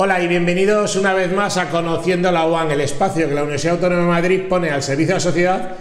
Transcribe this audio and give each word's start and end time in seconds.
Hola 0.00 0.22
y 0.22 0.28
bienvenidos 0.28 0.94
una 0.94 1.12
vez 1.12 1.32
más 1.32 1.56
a 1.56 1.70
Conociendo 1.70 2.30
la 2.30 2.46
UAN, 2.46 2.70
el 2.70 2.82
espacio 2.82 3.28
que 3.28 3.34
la 3.34 3.42
Universidad 3.42 3.74
Autónoma 3.74 4.02
de 4.02 4.08
Madrid 4.08 4.42
pone 4.48 4.70
al 4.70 4.80
servicio 4.80 5.08
de 5.08 5.14
la 5.14 5.20
sociedad 5.20 5.72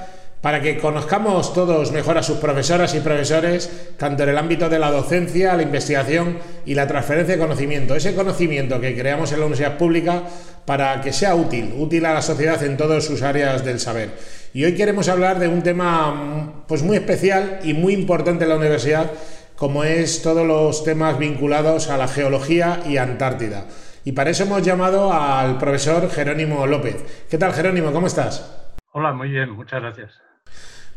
para 0.42 0.60
que 0.60 0.80
conozcamos 0.80 1.54
todos 1.54 1.92
mejor 1.92 2.18
a 2.18 2.24
sus 2.24 2.38
profesoras 2.38 2.96
y 2.96 3.02
profesores, 3.02 3.70
tanto 3.96 4.24
en 4.24 4.30
el 4.30 4.40
ámbito 4.40 4.70
de 4.70 4.80
la 4.80 4.90
docencia, 4.90 5.54
la 5.54 5.62
investigación 5.62 6.40
y 6.66 6.74
la 6.74 6.88
transferencia 6.88 7.36
de 7.36 7.40
conocimiento. 7.40 7.94
Ese 7.94 8.16
conocimiento 8.16 8.82
que 8.82 8.98
creamos 8.98 9.32
en 9.34 9.40
la 9.40 9.46
universidad 9.46 9.78
pública 9.78 10.24
para 10.66 11.00
que 11.00 11.14
sea 11.14 11.36
útil, 11.36 11.76
útil 11.78 12.04
a 12.08 12.16
la 12.16 12.24
sociedad 12.24 12.64
en 12.64 12.76
todas 12.76 13.06
sus 13.06 13.22
áreas 13.22 13.64
del 13.64 13.80
saber. 13.80 14.18
Y 14.52 14.66
hoy 14.66 14.74
queremos 14.74 15.10
hablar 15.10 15.38
de 15.38 15.48
un 15.48 15.62
tema 15.62 16.64
pues 16.68 16.82
muy 16.82 16.98
especial 16.98 17.60
y 17.62 17.76
muy 17.76 17.94
importante 17.94 18.46
en 18.46 18.50
la 18.50 18.58
universidad, 18.58 19.12
como 19.56 19.84
es 19.84 20.24
todos 20.24 20.48
los 20.48 20.84
temas 20.84 21.20
vinculados 21.20 21.92
a 21.92 21.98
la 21.98 22.08
geología 22.08 22.80
y 22.90 22.98
Antártida. 22.98 23.66
Y 24.08 24.14
para 24.14 24.30
eso 24.30 24.44
hemos 24.44 24.62
llamado 24.62 25.12
al 25.12 25.58
profesor 25.58 26.10
Jerónimo 26.10 26.66
López. 26.66 27.26
¿Qué 27.30 27.38
tal, 27.38 27.52
Jerónimo? 27.52 27.92
¿Cómo 27.92 28.08
estás? 28.08 28.72
Hola, 28.94 29.12
muy 29.12 29.28
bien, 29.28 29.50
muchas 29.50 29.82
gracias. 29.82 30.12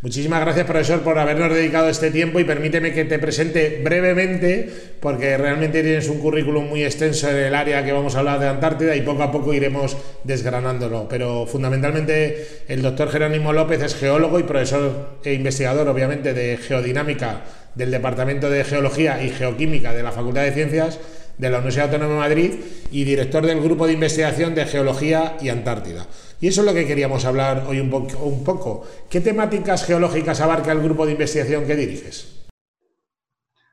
Muchísimas 0.00 0.40
gracias, 0.42 0.64
profesor, 0.64 1.00
por 1.00 1.18
habernos 1.18 1.52
dedicado 1.52 1.88
este 1.88 2.12
tiempo 2.12 2.38
y 2.38 2.44
permíteme 2.44 2.92
que 2.92 3.04
te 3.04 3.18
presente 3.18 3.80
brevemente, 3.82 4.94
porque 5.00 5.36
realmente 5.36 5.82
tienes 5.82 6.08
un 6.08 6.20
currículum 6.20 6.68
muy 6.68 6.84
extenso 6.84 7.28
en 7.28 7.38
el 7.38 7.54
área 7.56 7.84
que 7.84 7.90
vamos 7.90 8.14
a 8.14 8.20
hablar 8.20 8.38
de 8.38 8.46
Antártida 8.46 8.94
y 8.94 9.00
poco 9.00 9.24
a 9.24 9.32
poco 9.32 9.52
iremos 9.54 9.96
desgranándolo. 10.22 11.08
Pero 11.08 11.46
fundamentalmente 11.46 12.62
el 12.68 12.80
doctor 12.80 13.10
Jerónimo 13.10 13.52
López 13.52 13.82
es 13.82 13.96
geólogo 13.96 14.38
y 14.38 14.44
profesor 14.44 15.18
e 15.24 15.34
investigador, 15.34 15.88
obviamente, 15.88 16.32
de 16.32 16.58
geodinámica 16.58 17.40
del 17.74 17.90
Departamento 17.90 18.48
de 18.48 18.62
Geología 18.62 19.20
y 19.20 19.30
Geoquímica 19.30 19.92
de 19.92 20.04
la 20.04 20.12
Facultad 20.12 20.42
de 20.42 20.52
Ciencias 20.52 21.00
de 21.40 21.48
la 21.48 21.56
Universidad 21.56 21.86
Autónoma 21.86 22.12
de 22.12 22.20
Madrid 22.20 22.54
y 22.92 23.04
director 23.04 23.44
del 23.44 23.62
Grupo 23.62 23.86
de 23.86 23.94
Investigación 23.94 24.54
de 24.54 24.66
Geología 24.66 25.38
y 25.40 25.48
Antártida. 25.48 26.06
Y 26.38 26.48
eso 26.48 26.60
es 26.60 26.66
lo 26.66 26.74
que 26.74 26.86
queríamos 26.86 27.24
hablar 27.24 27.64
hoy 27.66 27.80
un, 27.80 27.90
poco. 27.90 28.86
¿Qué 29.08 29.20
temáticas 29.20 29.86
geológicas 29.86 30.40
abarca 30.42 30.72
el 30.72 30.82
grupo 30.82 31.06
de 31.06 31.12
investigación 31.12 31.66
que 31.66 31.76
diriges? 31.76 32.50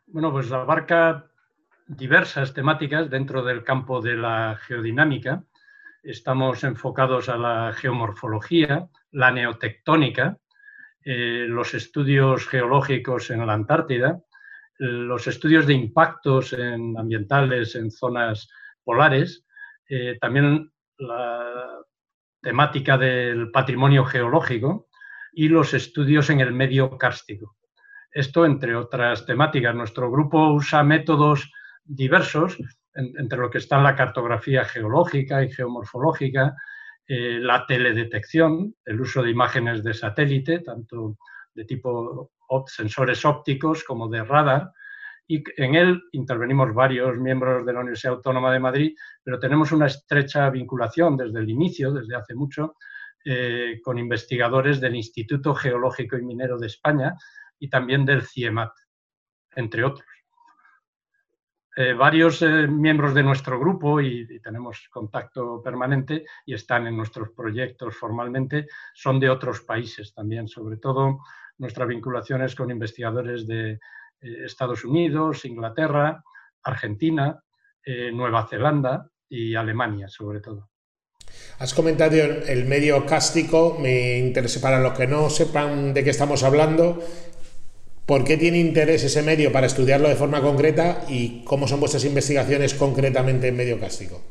Bueno, 0.08 0.32
pues 0.32 0.50
abarca 0.52 1.26
diversas 1.88 2.54
temáticas 2.54 3.10
dentro 3.10 3.44
del 3.44 3.64
campo 3.64 4.02
de 4.02 4.16
la 4.16 4.58
geodinámica. 4.66 5.44
Estamos 6.04 6.64
enfocados 6.64 7.28
a 7.28 7.38
la 7.38 7.74
geomorfología, 7.74 8.88
la 9.12 9.32
neotectónica, 9.32 10.38
eh, 11.04 11.46
los 11.50 11.74
estudios 11.74 12.48
geológicos 12.48 13.30
en 13.30 13.46
la 13.46 13.54
Antártida, 13.54 14.22
los 14.80 15.28
estudios 15.28 15.66
de 15.66 15.74
impactos 15.74 16.54
ambientales 16.54 17.76
en 17.76 17.90
zonas 17.92 18.50
polares, 18.84 19.46
eh, 19.90 20.18
también 20.20 20.72
la 20.98 21.82
temática 22.42 22.98
del 22.98 23.52
patrimonio 23.52 24.06
geológico 24.06 24.88
y 25.34 25.50
los 25.50 25.74
estudios 25.74 26.30
en 26.30 26.40
el 26.40 26.54
medio 26.54 26.98
kárstico. 26.98 27.58
Esto, 28.12 28.46
entre 28.46 28.76
otras 28.76 29.26
temáticas, 29.26 29.76
nuestro 29.76 30.10
grupo 30.10 30.54
usa 30.54 30.84
métodos 30.84 31.52
diversos, 31.84 32.58
entre 32.94 33.38
lo 33.38 33.50
que 33.50 33.60
están 33.60 33.84
la 33.84 33.96
cartografía 33.96 34.66
geológica 34.66 35.44
y 35.44 35.52
geomorfológica, 35.52 36.56
eh, 37.08 37.40
la 37.40 37.66
teledetección, 37.66 38.76
el 38.84 39.00
uso 39.02 39.22
de 39.22 39.32
imágenes 39.32 39.84
de 39.84 39.94
satélite, 39.94 40.60
tanto 40.60 41.18
de 41.54 41.66
tipo 41.66 42.32
sensores 42.68 43.26
ópticos 43.26 43.84
como 43.84 44.08
de 44.08 44.24
radar, 44.24 44.72
y 45.28 45.44
en 45.58 45.76
él 45.76 46.04
intervenimos 46.14 46.74
varios 46.74 47.18
miembros 47.18 47.66
de 47.66 47.74
la 47.74 47.82
Universidad 47.82 48.16
Autónoma 48.16 48.52
de 48.54 48.60
Madrid, 48.60 48.96
pero 49.22 49.40
tenemos 49.40 49.72
una 49.74 49.88
estrecha 49.88 50.50
vinculación 50.50 51.18
desde 51.18 51.40
el 51.40 51.50
inicio, 51.50 51.92
desde 51.92 52.16
hace 52.16 52.34
mucho, 52.34 52.76
eh, 53.26 53.82
con 53.84 54.00
investigadores 54.00 54.80
del 54.80 54.96
Instituto 54.96 55.54
Geológico 55.54 56.18
y 56.18 56.24
Minero 56.24 56.58
de 56.58 56.68
España 56.68 57.14
y 57.60 57.70
también 57.70 58.06
del 58.06 58.22
CIEMAT, 58.22 58.72
entre 59.56 59.84
otros. 59.84 60.08
Eh, 61.76 61.94
varios 61.94 62.42
eh, 62.42 62.68
miembros 62.68 63.14
de 63.14 63.22
nuestro 63.22 63.60
grupo, 63.60 64.02
y, 64.02 64.40
tenemos 64.40 64.88
contacto 64.90 65.62
permanente 65.62 66.26
y 66.46 66.54
están 66.54 66.88
en 66.88 66.98
nuestros 66.98 67.30
proyectos 67.32 67.96
formalmente, 67.96 68.68
son 68.96 69.20
de 69.20 69.30
otros 69.30 69.62
países 69.62 70.12
también, 70.14 70.48
sobre 70.48 70.78
todo 70.78 71.20
nuestra 71.58 71.86
vinculación 71.86 72.42
es 72.44 72.56
con 72.56 72.72
investigadores 72.72 73.48
de 73.48 73.72
eh, 73.72 73.80
Estados 74.46 74.84
Unidos, 74.86 75.46
Inglaterra, 75.46 76.24
Argentina, 76.64 77.42
eh, 77.84 78.12
Nueva 78.12 78.48
Zelanda 78.48 79.10
y 79.30 79.56
Alemania, 79.56 80.08
sobre 80.08 80.40
todo. 80.40 80.70
Has 81.60 81.74
comentado 81.74 82.16
el 82.16 82.66
medio 82.66 83.06
cástico, 83.06 83.78
me 83.80 84.18
interesa 84.20 84.62
para 84.62 84.80
los 84.80 84.98
que 84.98 85.08
no 85.08 85.30
sepan 85.30 85.94
de 85.94 86.04
qué 86.04 86.12
estamos 86.12 86.44
hablando, 86.44 87.00
¿por 88.06 88.24
qué 88.24 88.38
tiene 88.38 88.60
interés 88.60 89.04
ese 89.04 89.24
medio 89.24 89.52
para 89.52 89.68
estudiarlo 89.68 90.08
de 90.08 90.16
forma 90.16 90.42
concreta 90.42 91.04
y 91.10 91.44
cómo 91.44 91.68
son 91.68 91.80
vuestras 91.80 92.06
investigaciones 92.06 92.74
concretamente 92.74 93.50
en 93.50 93.58
medio 93.58 93.80
cástico? 93.80 94.22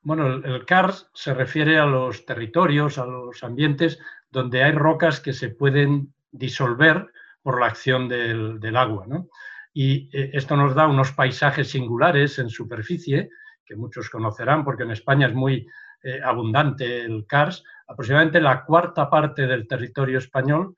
Bueno, 0.00 0.26
el 0.26 0.64
CARS 0.66 1.08
se 1.14 1.32
refiere 1.32 1.78
a 1.78 1.86
los 1.86 2.26
territorios, 2.26 2.98
a 2.98 3.06
los 3.06 3.44
ambientes 3.44 4.00
donde 4.30 4.64
hay 4.64 4.72
rocas 4.72 5.20
que 5.20 5.32
se 5.32 5.50
pueden 5.50 6.12
disolver 6.32 7.06
por 7.42 7.60
la 7.60 7.66
acción 7.66 8.08
del, 8.08 8.76
agua. 8.76 9.06
Y 9.72 10.10
eh, 10.16 10.30
esto 10.32 10.56
nos 10.56 10.74
da 10.74 10.86
unos 10.86 11.12
paisajes 11.12 11.70
singulares 11.70 12.38
en 12.38 12.48
superficie, 12.48 13.30
que 13.64 13.76
muchos 13.76 14.10
conocerán 14.10 14.64
porque 14.64 14.82
en 14.82 14.90
España 14.90 15.28
es 15.28 15.34
muy 15.34 15.66
eh, 16.02 16.20
abundante 16.24 17.02
el 17.02 17.26
CARS. 17.26 17.62
Aproximadamente 17.86 18.40
la 18.40 18.64
cuarta 18.64 19.08
parte 19.08 19.46
del 19.46 19.66
territorio 19.66 20.18
español 20.18 20.74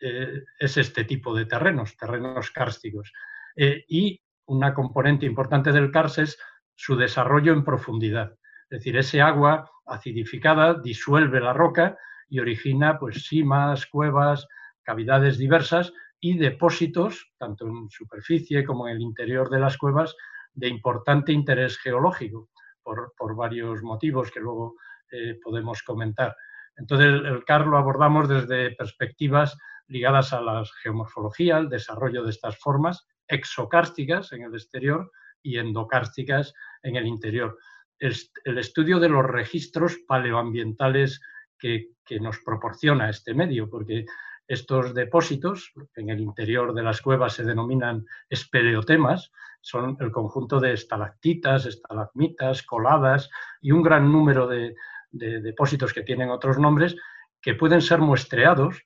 eh, 0.00 0.42
es 0.58 0.76
este 0.76 1.04
tipo 1.04 1.34
de 1.34 1.46
terrenos, 1.46 1.96
terrenos 1.96 2.50
kársticos. 2.50 3.12
y 3.56 4.20
una 4.46 4.74
componente 4.74 5.26
importante 5.26 5.72
del 5.72 5.90
CARS 5.90 6.18
es 6.18 6.38
su 6.74 6.96
desarrollo 6.96 7.52
en 7.52 7.64
profundidad. 7.64 8.32
Es 8.70 8.78
decir, 8.78 8.96
ese 8.96 9.20
agua 9.20 9.70
acidificada 9.86 10.74
disuelve 10.74 11.40
la 11.40 11.52
roca 11.52 11.98
y 12.28 12.40
origina 12.40 12.98
pues 12.98 13.26
simas, 13.26 13.86
cuevas, 13.86 14.48
cavidades 14.82 15.38
diversas 15.38 15.92
y 16.20 16.38
depósitos, 16.38 17.32
tanto 17.36 17.66
en 17.66 17.90
superficie 17.90 18.64
como 18.64 18.88
en 18.88 18.96
el 18.96 19.02
interior 19.02 19.50
de 19.50 19.58
las 19.58 19.76
cuevas, 19.76 20.14
de 20.54 20.68
importante 20.68 21.32
interés 21.32 21.78
geológico, 21.78 22.50
por, 22.82 23.36
varios 23.36 23.82
motivos 23.82 24.30
que 24.30 24.40
luego 24.40 24.76
eh, 25.10 25.38
podemos 25.42 25.82
comentar. 25.82 26.34
Entonces, 26.76 27.08
el, 27.08 27.44
CAR 27.44 27.66
lo 27.66 27.76
abordamos 27.76 28.28
desde 28.28 28.74
perspectivas 28.74 29.56
ligadas 29.88 30.32
a 30.32 30.40
la 30.40 30.64
geomorfología, 30.82 31.58
el 31.58 31.68
desarrollo 31.68 32.24
de 32.24 32.30
estas 32.30 32.58
formas 32.58 33.06
exocársticas 33.28 34.32
en 34.32 34.42
el 34.42 34.54
exterior 34.54 35.10
y 35.42 35.58
endocársticas 35.58 36.54
en 36.82 36.96
el 36.96 37.06
interior. 37.06 37.58
el 37.98 38.58
estudio 38.58 38.98
de 38.98 39.08
los 39.08 39.24
registros 39.24 39.98
paleoambientales 40.08 41.20
que, 41.58 41.90
que, 42.04 42.18
nos 42.18 42.40
proporciona 42.40 43.08
este 43.08 43.34
medio, 43.34 43.68
porque 43.70 44.04
estos 44.46 44.94
depósitos, 44.94 45.72
en 45.96 46.10
el 46.10 46.20
interior 46.20 46.74
de 46.74 46.82
las 46.82 47.00
cuevas 47.00 47.34
se 47.34 47.44
denominan 47.44 48.06
espeleotemas, 48.28 49.32
son 49.60 49.96
el 50.00 50.10
conjunto 50.10 50.60
de 50.60 50.72
estalactitas, 50.72 51.66
estalagmitas, 51.66 52.62
coladas 52.64 53.30
y 53.60 53.70
un 53.70 53.82
gran 53.82 54.10
número 54.10 54.46
de, 54.46 54.74
depósitos 55.10 55.92
que 55.92 56.02
tienen 56.02 56.30
otros 56.30 56.58
nombres 56.58 56.96
que 57.40 57.54
pueden 57.54 57.80
ser 57.80 58.00
muestreados. 58.00 58.82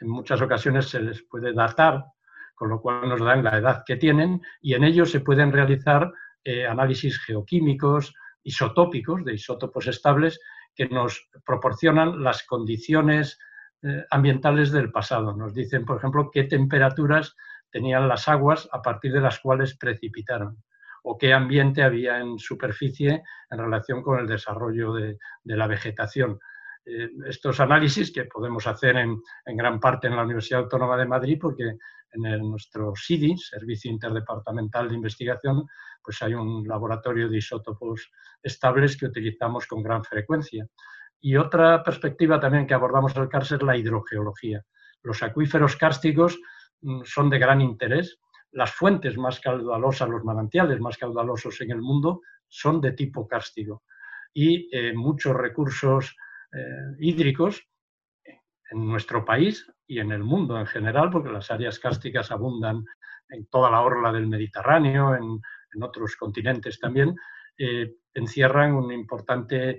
En 0.00 0.08
muchas 0.08 0.40
ocasiones 0.40 0.88
se 0.88 1.00
les 1.00 1.22
puede 1.22 1.52
datar, 1.52 2.04
con 2.54 2.68
lo 2.68 2.80
cual 2.80 3.08
nos 3.08 3.20
dan 3.20 3.42
la 3.42 3.58
edad 3.58 3.82
que 3.84 3.96
tienen, 3.96 4.40
y 4.60 4.74
en 4.74 4.84
ellos 4.84 5.10
se 5.10 5.20
pueden 5.20 5.52
realizar 5.52 6.12
eh, 6.44 6.66
análisis 6.66 7.18
geoquímicos, 7.18 8.14
isotópicos, 8.42 9.24
de 9.24 9.34
isótopos 9.34 9.86
estables, 9.86 10.38
que 10.74 10.88
nos 10.88 11.28
proporcionan 11.44 12.22
las 12.22 12.44
condiciones 12.44 13.38
eh, 13.82 14.04
ambientales 14.10 14.72
del 14.72 14.90
pasado. 14.90 15.34
Nos 15.34 15.54
dicen, 15.54 15.84
por 15.84 15.98
ejemplo, 15.98 16.30
qué 16.30 16.44
temperaturas 16.44 17.36
tenían 17.70 18.08
las 18.08 18.28
aguas 18.28 18.68
a 18.72 18.82
partir 18.82 19.12
de 19.12 19.20
las 19.20 19.38
cuales 19.40 19.76
precipitaron 19.76 20.62
o 21.02 21.16
qué 21.16 21.32
ambiente 21.32 21.82
había 21.82 22.18
en 22.18 22.38
superficie 22.38 23.22
en 23.50 23.58
relación 23.58 24.02
con 24.02 24.18
el 24.18 24.26
desarrollo 24.26 24.92
de, 24.92 25.18
la 25.44 25.66
vegetación. 25.66 26.38
Eh, 26.84 27.08
estos 27.26 27.60
análisis 27.60 28.12
que 28.12 28.24
podemos 28.24 28.66
hacer 28.66 28.96
en, 28.96 29.22
gran 29.46 29.80
parte 29.80 30.08
en 30.08 30.16
la 30.16 30.24
Universidad 30.24 30.60
Autónoma 30.60 30.96
de 30.96 31.06
Madrid, 31.06 31.38
porque 31.40 31.76
en 32.12 32.50
nuestro 32.50 32.92
SIDI, 32.94 33.36
Servicio 33.38 33.90
Interdepartamental 33.90 34.88
de 34.88 34.96
Investigación, 34.96 35.64
pues 36.02 36.20
hay 36.22 36.34
un 36.34 36.66
laboratorio 36.66 37.28
de 37.28 37.38
isótopos 37.38 38.10
estables 38.42 38.96
que 38.96 39.06
utilizamos 39.06 39.66
con 39.66 39.82
gran 39.82 40.02
frecuencia. 40.04 40.66
Y 41.20 41.36
otra 41.36 41.82
perspectiva 41.82 42.40
también 42.40 42.66
que 42.66 42.74
abordamos 42.74 43.14
el 43.16 43.28
CARS 43.28 43.52
es 43.52 43.62
la 43.62 43.76
hidrogeología. 43.76 44.64
Los 45.02 45.22
acuíferos 45.22 45.76
kársticos 45.76 46.38
mm, 46.80 47.02
son 47.04 47.30
de 47.30 47.38
gran 47.38 47.60
interés. 47.60 48.18
Las 48.52 48.72
fuentes 48.72 49.16
más 49.16 49.40
caudalosas, 49.40 50.08
los 50.08 50.24
manantiales 50.24 50.80
más 50.80 50.96
caudalosos 50.96 51.60
en 51.60 51.70
el 51.70 51.80
mundo 51.80 52.22
son 52.48 52.80
de 52.80 52.92
tipo 52.92 53.28
kárstico 53.28 53.84
y 54.32 54.68
eh, 54.72 54.92
muchos 54.92 55.34
recursos 55.36 56.16
eh, 56.52 56.96
hídricos 56.98 57.66
en 58.24 58.86
nuestro 58.86 59.24
país 59.24 59.66
y 59.86 59.98
en 59.98 60.12
el 60.12 60.22
mundo 60.22 60.58
en 60.58 60.66
general, 60.66 61.10
porque 61.10 61.30
las 61.30 61.50
áreas 61.50 61.78
cársticas 61.78 62.30
abundan 62.30 62.84
en 63.28 63.46
toda 63.46 63.70
la 63.70 63.80
orla 63.80 64.12
del 64.12 64.26
Mediterráneo, 64.26 65.14
en, 65.14 65.40
otros 65.82 66.16
continentes 66.16 66.80
también, 66.80 67.14
eh, 67.56 67.94
encierran 68.12 68.74
un 68.74 68.92
importante 68.92 69.78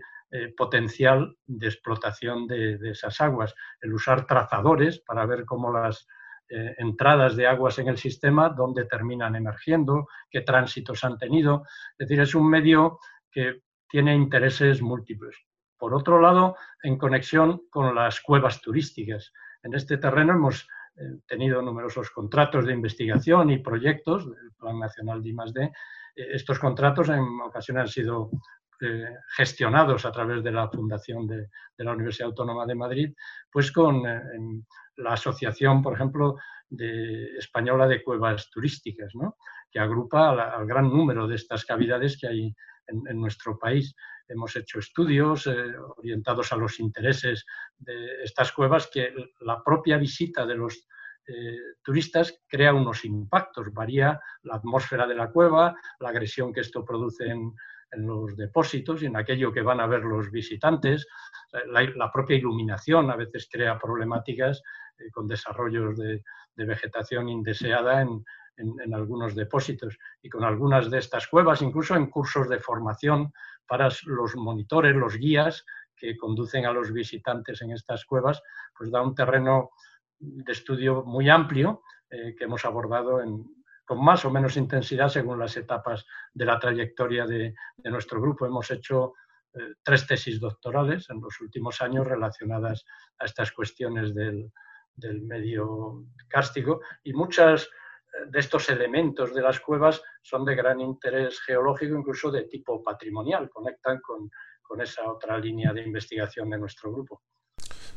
potencial 0.55 1.35
de 1.45 1.67
explotación 1.67 2.47
de, 2.47 2.77
esas 2.89 3.19
aguas. 3.19 3.53
El 3.81 3.93
usar 3.93 4.25
trazadores 4.25 4.99
para 4.99 5.25
ver 5.25 5.43
cómo 5.45 5.71
las 5.71 6.07
entradas 6.49 7.35
de 7.35 7.47
aguas 7.47 7.79
en 7.79 7.89
el 7.89 7.97
sistema, 7.97 8.49
dónde 8.49 8.85
terminan 8.85 9.35
emergiendo, 9.35 10.07
qué 10.29 10.41
tránsitos 10.41 11.03
han 11.03 11.17
tenido. 11.17 11.63
Es 11.97 12.07
decir, 12.07 12.21
es 12.21 12.33
un 12.33 12.49
medio 12.49 12.99
que 13.29 13.61
tiene 13.89 14.15
intereses 14.15 14.81
múltiples. 14.81 15.35
Por 15.77 15.95
otro 15.95 16.21
lado, 16.21 16.55
en 16.83 16.97
conexión 16.97 17.63
con 17.71 17.95
las 17.95 18.21
cuevas 18.21 18.61
turísticas. 18.61 19.33
En 19.63 19.73
este 19.73 19.97
terreno 19.97 20.33
hemos 20.33 20.67
eh, 20.95 21.17
tenido 21.27 21.61
numerosos 21.61 22.11
contratos 22.11 22.67
de 22.67 22.73
investigación 22.73 23.49
y 23.49 23.57
proyectos 23.57 24.29
del 24.29 24.51
Plan 24.57 24.77
Nacional 24.77 25.23
de 25.23 25.29
I+.D. 25.29 25.63
Eh, 25.63 25.71
estos 26.33 26.59
contratos 26.59 27.09
en 27.09 27.23
ocasiones 27.43 27.81
han 27.81 27.87
sido 27.87 28.29
eh, 28.81 29.15
gestionados 29.35 30.05
a 30.05 30.11
través 30.11 30.43
de 30.43 30.51
la 30.51 30.69
Fundación 30.69 31.27
de, 31.27 31.49
la 31.77 31.93
Universidad 31.93 32.29
Autónoma 32.29 32.65
de 32.65 32.75
Madrid, 32.75 33.13
pues 33.51 33.71
con 33.71 34.03
la 34.03 35.13
Asociación, 35.13 35.81
por 35.81 35.93
ejemplo, 35.93 36.37
de, 36.69 37.37
Española 37.37 37.87
de 37.87 38.03
Cuevas 38.03 38.49
Turísticas, 38.49 39.13
que 39.71 39.79
agrupa 39.79 40.29
al 40.29 40.65
gran 40.65 40.89
número 40.89 41.27
de 41.27 41.35
estas 41.35 41.65
cavidades 41.65 42.17
que 42.19 42.27
hay 42.27 42.55
en, 42.87 43.19
nuestro 43.19 43.57
país. 43.57 43.95
Hemos 44.27 44.55
hecho 44.55 44.79
estudios 44.79 45.47
eh, 45.47 45.73
orientados 45.97 46.51
a 46.53 46.57
los 46.57 46.79
intereses 46.79 47.45
de 47.77 48.23
estas 48.23 48.51
cuevas 48.51 48.89
que 48.91 49.13
la 49.41 49.63
propia 49.63 49.97
visita 49.97 50.45
de 50.45 50.55
los 50.55 50.87
eh, 51.27 51.57
turistas 51.83 52.41
crea 52.47 52.73
unos 52.73 53.05
impactos, 53.05 53.71
varía 53.73 54.19
la 54.43 54.55
atmósfera 54.55 55.07
de 55.07 55.15
la 55.15 55.31
cueva, 55.31 55.75
la 55.99 56.09
agresión 56.09 56.51
que 56.53 56.61
esto 56.61 56.83
produce 56.83 57.27
en, 57.27 57.53
los 57.97 58.35
depósitos 58.37 59.01
y 59.01 59.07
en 59.07 59.17
aquello 59.17 59.51
que 59.51 59.61
van 59.61 59.79
a 59.79 59.87
ver 59.87 60.03
los 60.03 60.31
visitantes. 60.31 61.07
La, 61.67 62.11
propia 62.11 62.37
iluminación 62.37 63.11
a 63.11 63.15
veces 63.15 63.49
crea 63.51 63.77
problemáticas 63.77 64.61
eh, 64.97 65.09
con 65.11 65.27
desarrollos 65.27 65.97
de, 65.97 66.23
vegetación 66.55 67.27
indeseada 67.27 68.01
en, 68.01 68.23
en, 68.57 68.93
algunos 68.93 69.33
depósitos 69.33 69.97
y 70.21 70.29
con 70.29 70.43
algunas 70.43 70.91
de 70.91 70.99
estas 70.99 71.27
cuevas, 71.27 71.63
incluso 71.63 71.95
en 71.95 72.07
cursos 72.07 72.47
de 72.47 72.59
formación 72.59 73.33
para 73.65 73.89
los 74.05 74.35
monitores, 74.35 74.95
los 74.95 75.17
guías 75.17 75.65
que 75.95 76.15
conducen 76.17 76.65
a 76.65 76.71
los 76.71 76.91
visitantes 76.91 77.61
en 77.61 77.71
estas 77.71 78.05
cuevas, 78.05 78.41
pues 78.77 78.91
da 78.91 79.01
un 79.01 79.15
terreno 79.15 79.71
de 80.19 80.51
estudio 80.51 81.03
muy 81.03 81.29
amplio 81.29 81.81
eh, 82.09 82.35
que 82.37 82.43
hemos 82.43 82.65
abordado 82.65 83.21
con 83.85 84.03
más 84.03 84.25
o 84.25 84.31
menos 84.31 84.57
intensidad 84.57 85.09
según 85.09 85.39
las 85.39 85.57
etapas 85.57 86.05
de 86.33 86.45
la 86.45 86.59
trayectoria 86.59 87.25
de, 87.25 87.53
nuestro 87.83 88.21
grupo. 88.21 88.45
Hemos 88.45 88.69
hecho 88.71 89.13
eh, 89.53 89.75
tres 89.83 90.07
tesis 90.07 90.39
doctorales 90.39 91.09
en 91.09 91.19
los 91.21 91.39
últimos 91.41 91.81
años 91.81 92.07
relacionadas 92.07 92.85
a 93.19 93.25
estas 93.25 93.51
cuestiones 93.51 94.13
del, 94.13 94.51
medio 95.23 96.05
cárstico 96.27 96.81
y 97.03 97.13
muchas 97.13 97.67
de 98.27 98.39
estos 98.39 98.69
elementos 98.69 99.33
de 99.33 99.41
las 99.41 99.59
cuevas 99.59 100.01
son 100.21 100.45
de 100.45 100.55
gran 100.55 100.79
interés 100.79 101.39
geológico, 101.41 101.97
incluso 101.97 102.29
de 102.29 102.43
tipo 102.43 102.83
patrimonial, 102.83 103.49
conectan 103.49 103.99
con, 104.01 104.29
esa 104.79 105.11
otra 105.11 105.37
línea 105.37 105.73
de 105.73 105.83
investigación 105.83 106.49
de 106.49 106.57
nuestro 106.57 106.93
grupo. 106.93 107.23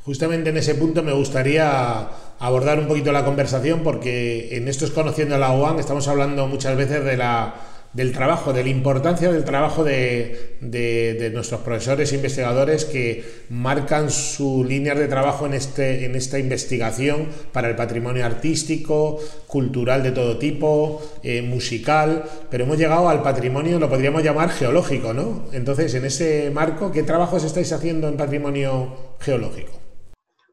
Justamente 0.05 0.51
en 0.51 0.59
ese 0.59 0.75
punto 0.75 1.03
me 1.03 1.13
gustaría 1.13 2.09
abordar 2.39 2.79
un 2.79 2.89
poquito 2.89 3.11
la 3.11 3.25
conversación 3.25 3.83
porque 3.83 4.57
en 4.57 4.69
esto 4.69 4.85
es 4.85 4.91
conociendo 4.91 5.39
la 5.39 5.53
UAN 5.53 5.79
estamos 5.79 6.09
hablando 6.09 6.47
muchas 6.47 6.77
veces 6.77 7.05
de 7.05 7.17
la 7.17 7.55
del 7.95 8.11
trabajo, 8.13 8.53
de 8.53 8.65
la 8.65 8.71
importancia 8.71 9.31
del 9.31 9.45
trabajo 9.45 9.85
de, 9.85 11.31
nuestros 11.33 11.61
profesores 11.61 12.13
e 12.13 12.17
investigadores 12.17 12.85
que 12.85 13.45
marcan 13.51 14.11
su 14.11 14.65
línea 14.65 14.97
de 14.97 15.07
trabajo 15.07 15.47
en, 15.47 15.55
este, 15.55 16.05
en 16.05 16.17
esta 16.17 16.41
investigación 16.41 17.29
para 17.53 17.69
el 17.69 17.77
patrimonio 17.77 18.27
artístico, 18.27 19.21
cultural 19.47 20.03
de 20.03 20.11
todo 20.11 20.39
tipo, 20.39 21.01
eh, 21.23 21.41
musical, 21.41 22.25
pero 22.51 22.65
hemos 22.65 22.79
llegado 22.79 23.09
al 23.09 23.23
patrimonio, 23.23 23.79
lo 23.79 23.89
podríamos 23.89 24.25
llamar 24.25 24.51
geológico, 24.51 25.15
¿no? 25.15 25.45
Entonces, 25.53 25.95
en 25.95 26.05
ese 26.05 26.51
marco, 26.51 26.91
¿qué 26.91 27.05
trabajos 27.05 27.45
estáis 27.45 27.73
haciendo 27.73 28.09
en 28.09 28.17
patrimonio 28.17 29.15
geológico? 29.21 29.84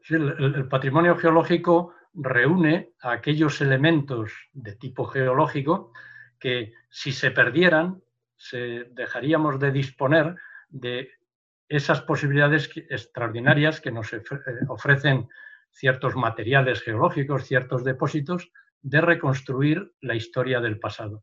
El 0.08 0.68
patrimonio 0.68 1.16
geológico 1.16 1.94
reúne 2.14 2.92
aquellos 3.00 3.60
elementos 3.60 4.32
de 4.52 4.76
tipo 4.76 5.04
geológico 5.06 5.92
que 6.38 6.72
si 6.90 7.12
se 7.12 7.30
perdieran, 7.30 8.02
se 8.36 8.86
dejaríamos 8.90 9.58
de 9.60 9.70
disponer 9.70 10.34
de 10.68 11.08
esas 11.68 12.02
posibilidades 12.02 12.70
extraordinarias 12.90 13.80
que 13.80 13.92
nos 13.92 14.12
eh, 14.12 14.22
ofrecen 14.68 15.28
ciertos 15.70 16.16
materiales 16.16 16.82
geológicos, 16.82 17.46
ciertos 17.46 17.84
depósitos, 17.84 18.50
de 18.82 19.00
reconstruir 19.00 19.94
la 20.00 20.14
historia 20.14 20.60
del 20.60 20.78
pasado. 20.78 21.22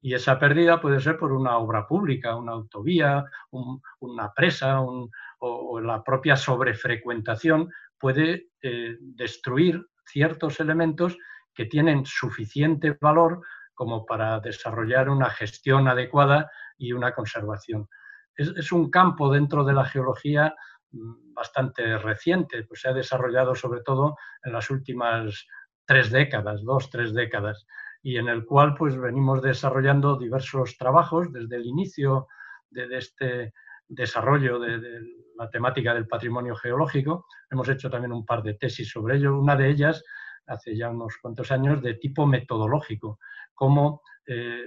Y 0.00 0.14
esa 0.14 0.38
pérdida 0.38 0.80
puede 0.80 1.00
ser 1.00 1.18
por 1.18 1.32
una 1.32 1.58
obra 1.58 1.86
pública, 1.86 2.36
una 2.36 2.52
autovía, 2.52 3.24
una 3.50 4.32
presa 4.32 4.80
o, 4.80 5.80
la 5.80 6.02
propia 6.02 6.36
sobrefrecuentación 6.36 7.68
puede 8.00 8.48
eh, 8.62 8.96
destruir 9.00 9.86
ciertos 10.04 10.58
elementos 10.58 11.16
que 11.54 11.66
tienen 11.66 12.04
suficiente 12.06 12.96
valor 13.00 13.42
como 13.74 14.04
para 14.04 14.40
desarrollar 14.40 15.08
una 15.08 15.30
gestión 15.30 15.86
adecuada 15.88 16.50
y 16.76 16.92
una 16.92 17.14
conservación. 17.14 17.88
Es, 18.34 18.72
un 18.72 18.90
campo 18.90 19.30
dentro 19.30 19.64
de 19.64 19.74
la 19.74 19.84
geología 19.84 20.54
mm, 20.90 21.34
bastante 21.34 21.98
reciente, 21.98 22.64
pues 22.64 22.80
se 22.80 22.88
ha 22.88 22.92
desarrollado 22.92 23.54
sobre 23.54 23.82
todo 23.82 24.16
en 24.42 24.52
las 24.52 24.70
últimas 24.70 25.46
tres 25.84 26.10
décadas, 26.10 26.62
dos, 26.62 26.88
tres 26.90 27.12
décadas, 27.12 27.66
y 28.02 28.16
en 28.16 28.28
el 28.28 28.44
cual 28.44 28.74
pues 28.74 28.98
venimos 28.98 29.42
desarrollando 29.42 30.16
diversos 30.16 30.76
trabajos 30.78 31.32
desde 31.32 31.56
el 31.56 31.66
inicio 31.66 32.28
de, 32.70 32.96
este 32.96 33.52
desarrollo 33.90 34.58
de, 34.58 35.00
la 35.36 35.50
temática 35.50 35.92
del 35.92 36.06
patrimonio 36.06 36.54
geológico. 36.54 37.26
Hemos 37.50 37.68
hecho 37.68 37.90
también 37.90 38.12
un 38.12 38.24
par 38.24 38.42
de 38.42 38.54
tesis 38.54 38.90
sobre 38.90 39.16
ello, 39.16 39.38
una 39.38 39.56
de 39.56 39.68
ellas 39.68 40.04
hace 40.46 40.76
ya 40.76 40.90
unos 40.90 41.16
cuantos 41.20 41.50
años 41.52 41.80
de 41.82 41.94
tipo 41.94 42.26
metodológico, 42.26 43.18
cómo 43.54 44.02
eh, 44.26 44.64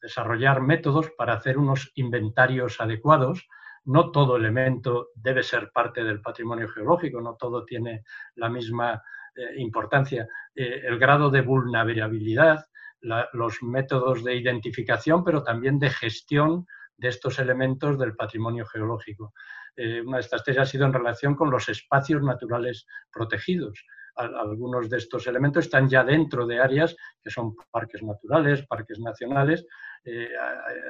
desarrollar 0.00 0.60
métodos 0.60 1.10
para 1.16 1.34
hacer 1.34 1.58
unos 1.58 1.90
inventarios 1.94 2.80
adecuados. 2.80 3.48
No 3.84 4.10
todo 4.10 4.36
elemento 4.36 5.08
debe 5.14 5.42
ser 5.42 5.70
parte 5.72 6.02
del 6.02 6.20
patrimonio 6.20 6.68
geológico, 6.68 7.20
no 7.20 7.36
todo 7.36 7.64
tiene 7.64 8.04
la 8.34 8.48
misma 8.48 9.02
eh, 9.34 9.54
importancia. 9.58 10.28
Eh, 10.54 10.82
el 10.84 10.98
grado 10.98 11.30
de 11.30 11.42
vulnerabilidad, 11.42 12.66
los 13.00 13.62
métodos 13.62 14.24
de 14.24 14.34
identificación, 14.34 15.22
pero 15.22 15.42
también 15.42 15.78
de 15.78 15.90
gestión 15.90 16.66
de 16.96 17.08
estos 17.08 17.38
elementos 17.38 17.98
del 17.98 18.14
patrimonio 18.14 18.66
geológico. 18.66 19.32
una 19.76 20.16
de 20.16 20.20
estas 20.20 20.42
tesis 20.42 20.60
ha 20.60 20.66
sido 20.66 20.86
en 20.86 20.92
relación 20.92 21.34
con 21.34 21.50
los 21.50 21.68
espacios 21.68 22.22
naturales 22.22 22.86
protegidos 23.12 23.84
algunos 24.16 24.88
de 24.88 24.96
estos 24.96 25.26
elementos 25.26 25.66
están 25.66 25.88
ya 25.88 26.02
dentro 26.02 26.46
de 26.46 26.58
áreas 26.58 26.96
que 27.22 27.30
son 27.30 27.54
parques 27.70 28.02
naturales, 28.02 28.66
parques 28.66 28.98
nacionales. 28.98 29.66
Eh, 30.04 30.28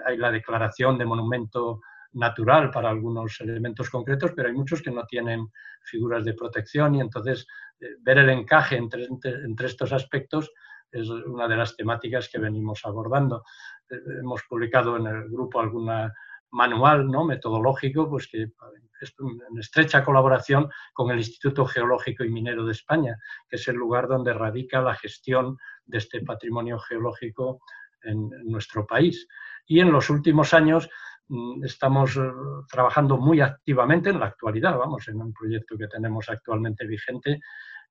hay 0.05 0.17
la 0.17 0.31
declaración 0.31 0.97
de 0.97 1.05
monumento 1.05 1.81
natural 2.13 2.71
para 2.71 2.89
algunos 2.89 3.41
elementos 3.41 3.91
concretos, 3.91 4.33
pero 4.35 4.49
hay 4.49 4.55
muchos 4.55 4.81
que 4.81 4.91
no 4.91 5.05
tienen 5.05 5.49
figuras 5.83 6.25
de 6.25 6.35
protección 6.35 6.95
y 6.95 7.01
entonces 7.01 7.47
eh, 7.81 7.97
ver 8.01 8.19
el 8.19 8.31
encaje 8.31 8.77
entre, 8.77 9.05
entre, 9.05 9.67
estos 9.67 9.93
aspectos 9.93 10.53
es 10.93 11.09
una 11.09 11.49
de 11.49 11.57
las 11.57 11.77
temáticas 11.77 12.29
que 12.29 12.39
venimos 12.39 12.81
abordando. 12.85 13.43
Eh, 13.91 13.97
hemos 14.21 14.43
publicado 14.49 14.97
en 14.97 15.07
el 15.07 15.29
grupo 15.29 15.61
alguna 15.61 16.13
manual 16.51 17.09
¿no? 17.09 17.25
metodológico, 17.25 18.09
pues 18.09 18.29
que 18.29 18.43
en 18.43 19.59
estrecha 19.59 20.05
colaboración 20.05 20.71
con 20.93 21.11
el 21.11 21.19
Instituto 21.19 21.67
Geológico 21.67 22.25
y 22.25 22.31
Minero 22.31 22.65
de 22.65 22.73
España, 22.73 23.19
que 23.49 23.57
es 23.57 23.69
el 23.69 23.77
lugar 23.77 24.09
donde 24.09 24.33
radica 24.33 24.81
la 24.81 24.95
gestión 24.95 25.59
de 25.85 25.99
este 25.99 26.23
patrimonio 26.23 26.79
geológico 26.79 27.61
en, 28.03 28.31
nuestro 28.45 28.87
país. 28.87 29.29
Y 29.67 29.81
en 29.81 29.93
los 29.93 30.09
últimos 30.09 30.55
años 30.55 30.89
mm, 31.29 31.65
estamos 31.65 32.17
eh, 32.17 32.23
trabajando 32.71 33.19
muy 33.19 33.41
activamente 33.41 34.11
en 34.11 34.21
la 34.21 34.27
actualidad, 34.27 34.79
vamos, 34.79 35.09
en 35.09 35.21
un 35.21 35.33
proyecto 35.33 35.77
que 35.77 35.89
tenemos 35.89 36.29
actualmente 36.29 36.87
vigente, 36.87 37.41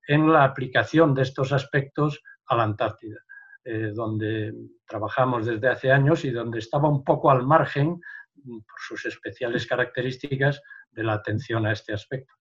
en 0.08 0.32
la 0.32 0.44
aplicación 0.44 1.14
de 1.14 1.24
estos 1.24 1.52
aspectos 1.52 2.22
a 2.48 2.56
la 2.56 2.64
Antártida, 2.64 3.18
eh, 3.64 3.92
donde 3.94 4.54
trabajamos 4.88 5.46
desde 5.46 5.68
hace 5.68 5.92
años 5.92 6.26
y 6.26 6.32
donde 6.32 6.60
estaba 6.60 6.90
un 6.90 7.04
poco 7.04 7.32
al 7.32 7.46
margen 7.46 8.00
por 8.44 8.80
sus 8.80 9.06
especiales 9.06 9.66
características, 9.66 10.62
de 10.96 11.04
la 11.04 11.14
atención 11.14 11.66
a 11.66 11.74
este 11.74 11.94
aspecto. 11.94 12.34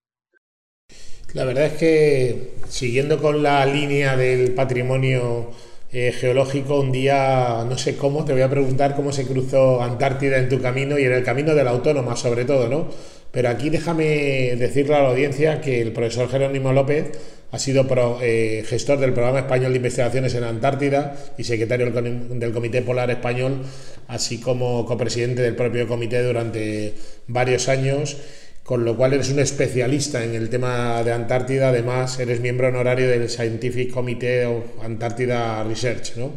La 1.35 1.45
verdad 1.45 1.67
es 1.67 1.73
que 1.79 2.55
siguiendo 2.69 3.21
con 3.21 3.43
la 3.43 3.67
línea 3.67 4.17
del 4.17 4.55
patrimonio 4.55 5.51
eh, 5.91 6.13
geológico, 6.13 6.81
un 6.81 6.93
día, 6.93 7.65
no 7.69 7.77
sé 7.77 7.97
cómo, 7.97 8.25
te 8.25 8.33
voy 8.33 8.43
a 8.43 8.51
preguntar 8.51 8.95
cómo 8.95 9.13
se 9.13 9.27
cruzó 9.27 9.83
Antártida 9.83 10.39
en 10.39 10.49
tu 10.49 10.61
camino 10.63 10.99
y 10.99 11.05
en 11.05 11.13
el 11.13 11.25
camino 11.25 11.55
de 11.55 11.65
la 11.65 11.73
autónoma 11.73 12.15
sobre 12.15 12.45
todo, 12.45 12.69
¿no? 12.69 12.89
Pero 13.35 13.49
aquí 13.49 13.69
déjame 13.69 14.55
decirle 14.57 14.95
a 14.95 15.03
la 15.03 15.09
audiencia 15.11 15.61
que 15.61 15.81
el 15.83 15.93
profesor 15.93 16.31
Jerónimo 16.31 16.73
López 16.73 17.11
ha 17.51 17.59
sido 17.59 17.87
eh, 18.23 18.65
gestor 18.67 18.99
del 18.99 19.13
Programa 19.13 19.41
Español 19.41 19.73
de 19.73 19.77
Investigaciones 19.77 20.35
en 20.35 20.45
Antártida 20.45 21.17
y 21.37 21.45
secretario 21.45 21.91
del 21.91 22.53
Comité 22.53 22.83
Polar 22.83 23.11
Español, 23.11 23.63
así 24.09 24.39
como 24.39 24.87
copresidente 24.87 25.43
del 25.43 25.57
propio 25.57 25.87
comité 25.87 26.23
durante 26.23 26.95
varios 27.27 27.69
años 27.69 28.17
con 28.65 28.87
lo 28.87 28.97
cual 28.97 29.13
eres 29.13 29.29
un 29.29 29.41
especialista 29.41 30.25
en 30.25 30.35
el 30.35 30.49
tema 30.49 31.03
de 31.05 31.13
Antártida, 31.13 31.69
además 31.69 32.19
eres 32.19 32.41
miembro 32.41 32.69
honorario 32.69 33.09
del 33.09 33.29
Scientific 33.29 33.93
Committee 33.93 34.47
of 34.47 34.65
Antártida 34.83 35.63
Research, 35.65 36.17
¿no? 36.17 36.33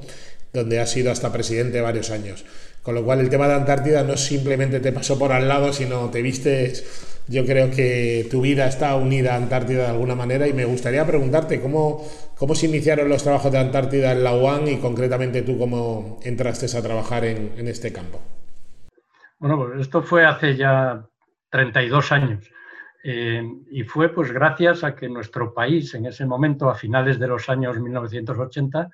donde 0.51 0.79
has 0.79 0.91
sido 0.91 1.09
hasta 1.09 1.31
presidente 1.31 1.79
varios 1.79 2.11
años. 2.11 2.43
Con 2.87 2.95
lo 2.95 3.03
cual 3.03 3.19
el 3.19 3.29
tema 3.29 3.49
de 3.49 3.55
Antártida 3.55 4.01
no 4.01 4.15
simplemente 4.15 4.79
te 4.79 4.93
pasó 4.93 5.19
por 5.19 5.33
al 5.33 5.45
lado, 5.45 5.73
sino 5.73 6.09
te 6.09 6.21
viste, 6.21 6.71
yo 7.27 7.45
creo 7.45 7.69
que 7.69 8.25
tu 8.31 8.39
vida 8.39 8.65
está 8.65 8.95
unida 8.95 9.33
a 9.33 9.35
Antártida 9.35 9.83
de 9.83 9.89
alguna 9.89 10.15
manera 10.15 10.47
y 10.47 10.53
me 10.53 10.63
gustaría 10.63 11.05
preguntarte 11.05 11.59
cómo, 11.59 12.07
cómo 12.37 12.55
se 12.55 12.67
iniciaron 12.67 13.09
los 13.09 13.23
trabajos 13.23 13.51
de 13.51 13.57
Antártida 13.57 14.13
en 14.13 14.23
la 14.23 14.33
UAN 14.33 14.69
y 14.69 14.77
concretamente 14.77 15.41
tú 15.41 15.57
cómo 15.57 16.21
entraste 16.23 16.65
a 16.77 16.81
trabajar 16.81 17.25
en, 17.25 17.51
en 17.57 17.67
este 17.67 17.91
campo. 17.91 18.21
Bueno, 19.37 19.57
pues 19.57 19.81
esto 19.81 20.01
fue 20.01 20.25
hace 20.25 20.55
ya 20.55 21.05
32 21.49 22.11
años. 22.13 22.49
Eh, 23.03 23.43
y 23.69 23.83
fue 23.83 24.15
pues 24.15 24.31
gracias 24.31 24.85
a 24.85 24.95
que 24.95 25.09
nuestro 25.09 25.53
país 25.53 25.93
en 25.93 26.05
ese 26.05 26.25
momento, 26.25 26.69
a 26.69 26.75
finales 26.75 27.19
de 27.19 27.27
los 27.27 27.49
años 27.49 27.77
1980, 27.81 28.87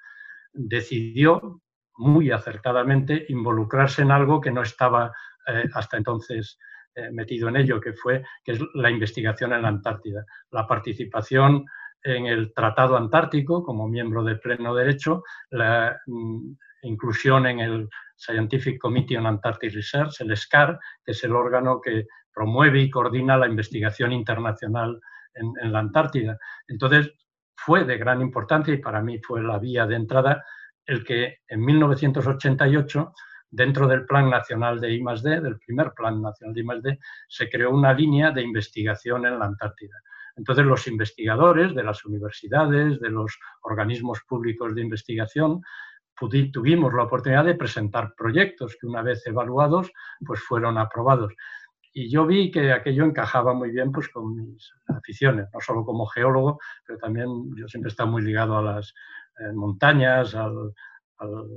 decidió 0.52 1.62
muy 1.98 2.32
acertadamente 2.32 3.26
involucrarse 3.30 4.02
en 4.02 4.12
algo 4.12 4.42
que 4.42 4.52
no 4.52 4.62
estaba 4.62 5.12
eh, 5.48 5.70
hasta 5.74 5.98
entonces 5.98 6.58
eh, 6.96 7.10
metido 7.12 7.50
en 7.50 7.58
ello, 7.58 7.80
que 7.80 7.94
fue 7.94 8.24
que 8.44 8.54
es 8.54 8.60
la 8.74 8.90
investigación 8.90 9.54
en 9.54 9.64
la 9.64 9.68
Antártida, 9.70 10.26
la 10.52 10.68
participación 10.68 11.66
en 12.04 12.26
el 12.28 12.54
Tratado 12.54 12.98
Antártico 12.98 13.64
como 13.64 13.88
miembro 13.88 14.24
de 14.24 14.36
pleno 14.36 14.76
derecho, 14.76 15.24
la 15.50 16.00
mm, 16.06 16.52
inclusión 16.84 17.48
en 17.48 17.60
el 17.60 17.90
Scientific 18.16 18.80
Committee 18.80 19.18
on 19.18 19.26
Antarctic 19.26 19.74
Research, 19.74 20.22
el 20.22 20.36
SCAR, 20.36 20.80
que 21.04 21.12
es 21.12 21.24
el 21.24 21.36
órgano 21.36 21.82
que 21.82 22.08
promueve 22.34 22.82
y 22.82 22.90
coordina 22.90 23.38
la 23.38 23.48
investigación 23.48 24.12
internacional 24.12 25.00
en, 25.34 25.72
la 25.72 25.80
Antártida. 25.80 26.38
Entonces, 26.68 27.12
fue 27.56 27.86
de 27.86 27.98
gran 27.98 28.22
importancia 28.22 28.74
y 28.74 28.78
para 28.78 29.02
mí 29.02 29.20
fue 29.20 29.42
la 29.42 29.58
vía 29.58 29.86
de 29.86 29.96
entrada 29.96 30.44
el 30.86 31.04
que 31.04 31.40
en 31.48 31.64
1988, 31.64 33.14
dentro 33.50 33.88
del 33.88 34.06
Plan 34.06 34.30
Nacional 34.30 34.80
de 34.80 34.94
I+.D., 34.94 35.42
del 35.42 35.60
primer 35.60 35.92
Plan 35.94 36.22
Nacional 36.22 36.54
de 36.54 36.62
I+.D., 36.62 37.00
se 37.28 37.50
creó 37.50 37.72
una 37.72 37.94
línea 37.94 38.32
de 38.32 38.42
investigación 38.42 39.26
en 39.26 39.40
la 39.40 39.46
Antártida. 39.46 39.96
Entonces, 40.36 40.66
los 40.66 40.88
investigadores 40.88 41.76
de 41.76 41.84
las 41.84 42.04
universidades, 42.06 43.00
de 43.00 43.10
los 43.10 43.38
organismos 43.62 44.22
públicos 44.28 44.74
de 44.74 44.82
investigación, 44.82 45.62
tuvimos 46.52 46.94
la 46.94 47.04
oportunidad 47.04 47.46
de 47.46 47.56
presentar 47.56 48.14
proyectos 48.16 48.78
que 48.80 48.88
una 48.88 49.02
vez 49.02 49.26
evaluados, 49.28 49.92
pues 50.26 50.40
fueron 50.42 50.78
aprobados 50.78 51.34
y 51.94 52.10
yo 52.10 52.26
vi 52.26 52.50
que 52.50 52.72
aquello 52.72 53.06
encajaba 53.06 53.54
muy 53.54 53.70
bien 53.70 53.92
pues, 53.92 54.10
con 54.10 54.36
mis 54.36 54.74
aficiones, 54.88 55.48
no 55.54 55.60
solo 55.60 55.86
como 55.86 56.08
geólogo, 56.08 56.60
pero 56.86 56.98
también 56.98 57.28
yo 57.56 57.68
siempre 57.68 57.90
he 57.90 57.92
estado 57.92 58.10
muy 58.10 58.24
ligado 58.24 58.58
a 58.58 58.64
las 58.64 58.94
montañas, 59.54 60.36
al, 60.36 60.74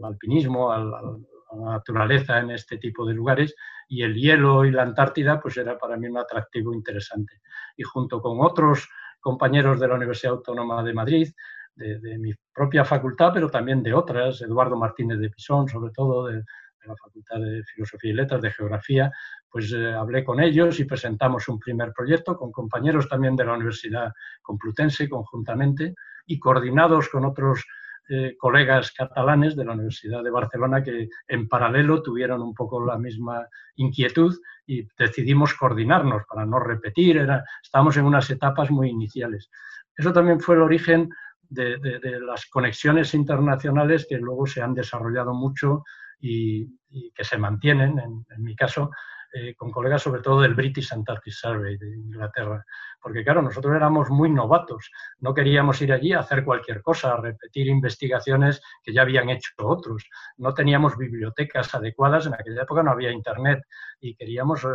alpinismo, 0.02 0.73
a 0.73 0.78
la 0.78 1.73
naturaleza 1.73 2.38
en 2.38 2.50
este 2.50 2.78
tipo 2.78 3.06
de 3.06 3.14
lugares, 3.14 3.54
y 3.88 4.02
el 4.02 4.14
hielo 4.14 4.64
y 4.64 4.71
la 4.71 4.83
Antártida 4.83 5.40
pues 5.40 5.56
era 5.56 5.78
para 5.78 5.97
mí 5.97 6.09
un 6.09 6.18
atractivo 6.18 6.75
interesante. 6.75 7.40
Y 7.76 7.83
junto 7.83 8.21
con 8.21 8.40
otros 8.40 8.88
compañeros 9.21 9.80
de 9.80 9.88
la 9.88 9.95
Universidad 9.95 10.35
Autónoma 10.35 10.83
de 10.83 10.95
Madrid, 10.95 11.28
de, 11.75 12.18
mi 12.18 12.33
propia 12.54 12.85
facultad, 12.85 13.33
pero 13.35 13.50
también 13.50 13.83
de 13.83 13.92
otras, 13.92 14.40
Eduardo 14.40 14.76
Martínez 14.76 15.18
de 15.18 15.30
Pisón, 15.30 15.68
sobre 15.68 15.92
todo, 15.92 16.26
de, 16.26 16.37
de 16.37 16.45
la 16.87 16.97
Facultad 16.97 17.38
de 17.38 17.62
Filosofía 17.64 18.11
y 18.11 18.14
Letras, 18.14 18.40
de 18.40 18.50
Geografía, 18.50 19.12
pues 19.50 19.73
eh, 19.73 19.92
hablé 19.92 20.25
con 20.25 20.40
ellos 20.40 20.78
y 20.80 20.85
presentamos 20.85 21.49
un 21.49 21.59
primer 21.59 21.92
proyecto 21.92 22.37
con 22.37 22.52
compañeros 22.52 23.09
también 23.09 23.37
de 23.37 23.45
la 23.45 23.54
Universidad 23.54 24.12
Complutense 24.42 25.09
conjuntamente 25.09 25.95
y 26.26 26.38
coordinados 26.38 27.09
con 27.09 27.25
otros 27.25 27.64
eh, 28.09 28.37
colegas 28.38 28.92
catalanes 28.92 29.56
de 29.56 29.64
la 29.64 29.73
Universidad 29.73 30.23
de 30.23 30.30
Barcelona 30.30 30.80
que 30.80 31.09
en 31.26 31.49
paralelo 31.49 32.02
tuvieron 32.02 32.40
un 32.40 32.54
poco 32.54 32.85
la 32.85 32.97
misma 32.97 33.49
inquietud 33.75 34.33
y 34.64 34.87
decidimos 34.97 35.54
coordinarnos 35.54 36.23
para 36.28 36.47
no 36.47 36.61
repetir, 36.61 37.16
era, 37.16 37.45
estábamos 37.61 37.97
en 37.97 38.04
unas 38.04 38.30
etapas 38.30 38.71
muy 38.71 38.90
iniciales. 38.90 39.50
Eso 39.97 40.12
también 40.12 40.38
fue 40.38 40.54
el 40.54 40.62
origen 40.62 41.11
de, 41.49 41.78
las 42.21 42.47
conexiones 42.47 43.12
internacionales 43.14 44.06
que 44.09 44.18
luego 44.18 44.47
se 44.47 44.62
han 44.62 44.75
desarrollado 44.75 45.35
mucho 45.35 45.83
y, 46.21 46.68
que 47.12 47.25
se 47.25 47.38
mantienen, 47.38 47.99
en 47.99 48.42
mi 48.42 48.54
caso, 48.54 48.90
eh, 49.38 49.55
con 49.55 49.71
colegas 49.71 50.00
sobre 50.00 50.23
todo 50.23 50.40
del 50.40 50.55
British 50.55 50.95
Antarctic 50.95 51.35
Survey 51.35 51.76
de 51.76 51.95
Inglaterra, 51.95 52.64
porque 53.02 53.23
claro, 53.23 53.43
nosotros 53.43 53.76
éramos 53.76 54.09
muy 54.09 54.31
novatos, 54.31 54.90
no 55.19 55.35
queríamos 55.35 55.83
ir 55.83 55.93
allí 55.93 56.14
a 56.14 56.21
hacer 56.21 56.43
cualquier 56.43 56.81
cosa, 56.81 57.12
a 57.12 57.21
repetir 57.21 57.66
investigaciones 57.66 58.62
que 58.83 58.95
ya 58.95 59.02
habían 59.02 59.28
hecho 59.28 59.50
otros, 59.59 60.09
no 60.38 60.55
teníamos 60.55 60.97
bibliotecas 60.97 61.75
adecuadas, 61.75 62.25
en 62.26 62.33
aquella 62.33 62.62
época 62.62 62.83
no 62.83 62.93
había 62.93 63.11
internet 63.11 63.62
y 64.00 64.16
queríamos 64.16 64.64
eh, 64.64 64.69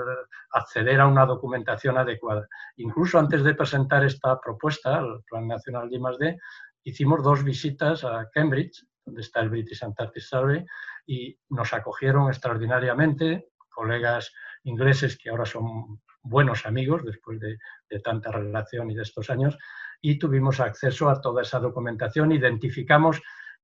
acceder 0.52 1.00
a 1.00 1.08
una 1.08 1.26
documentación 1.26 1.98
adecuada. 1.98 2.48
Incluso 2.76 3.18
antes 3.18 3.44
de 3.44 3.56
presentar 3.56 4.06
esta 4.06 4.40
propuesta, 4.40 5.00
el 5.00 5.24
Plan 5.28 5.48
Nacional 5.48 5.90
de 5.90 5.96
I+.D., 5.96 6.38
hicimos 6.84 7.24
dos 7.24 7.44
visitas 7.44 8.04
a 8.04 8.30
Cambridge, 8.32 8.86
donde 9.04 9.22
está 9.22 9.40
el 9.40 9.50
British 9.50 9.84
Antarctic 9.84 10.22
Survey, 10.22 10.64
y 11.08 11.36
nos 11.50 11.74
acogieron 11.74 12.28
extraordinariamente, 12.28 13.48
colegas 13.72 14.32
ingleses 14.64 15.18
que 15.18 15.30
ahora 15.30 15.46
son 15.46 16.02
buenos 16.24 16.66
amigos 16.66 17.04
después 17.04 17.40
de, 17.40 17.58
tanta 18.04 18.32
relación 18.32 18.92
y 18.92 18.96
de 18.96 19.04
estos 19.04 19.30
años, 19.30 19.58
y 20.02 20.18
tuvimos 20.18 20.60
acceso 20.60 21.10
a 21.10 21.20
toda 21.20 21.42
esa 21.42 21.60
documentación, 21.60 22.32
identificamos 22.32 23.22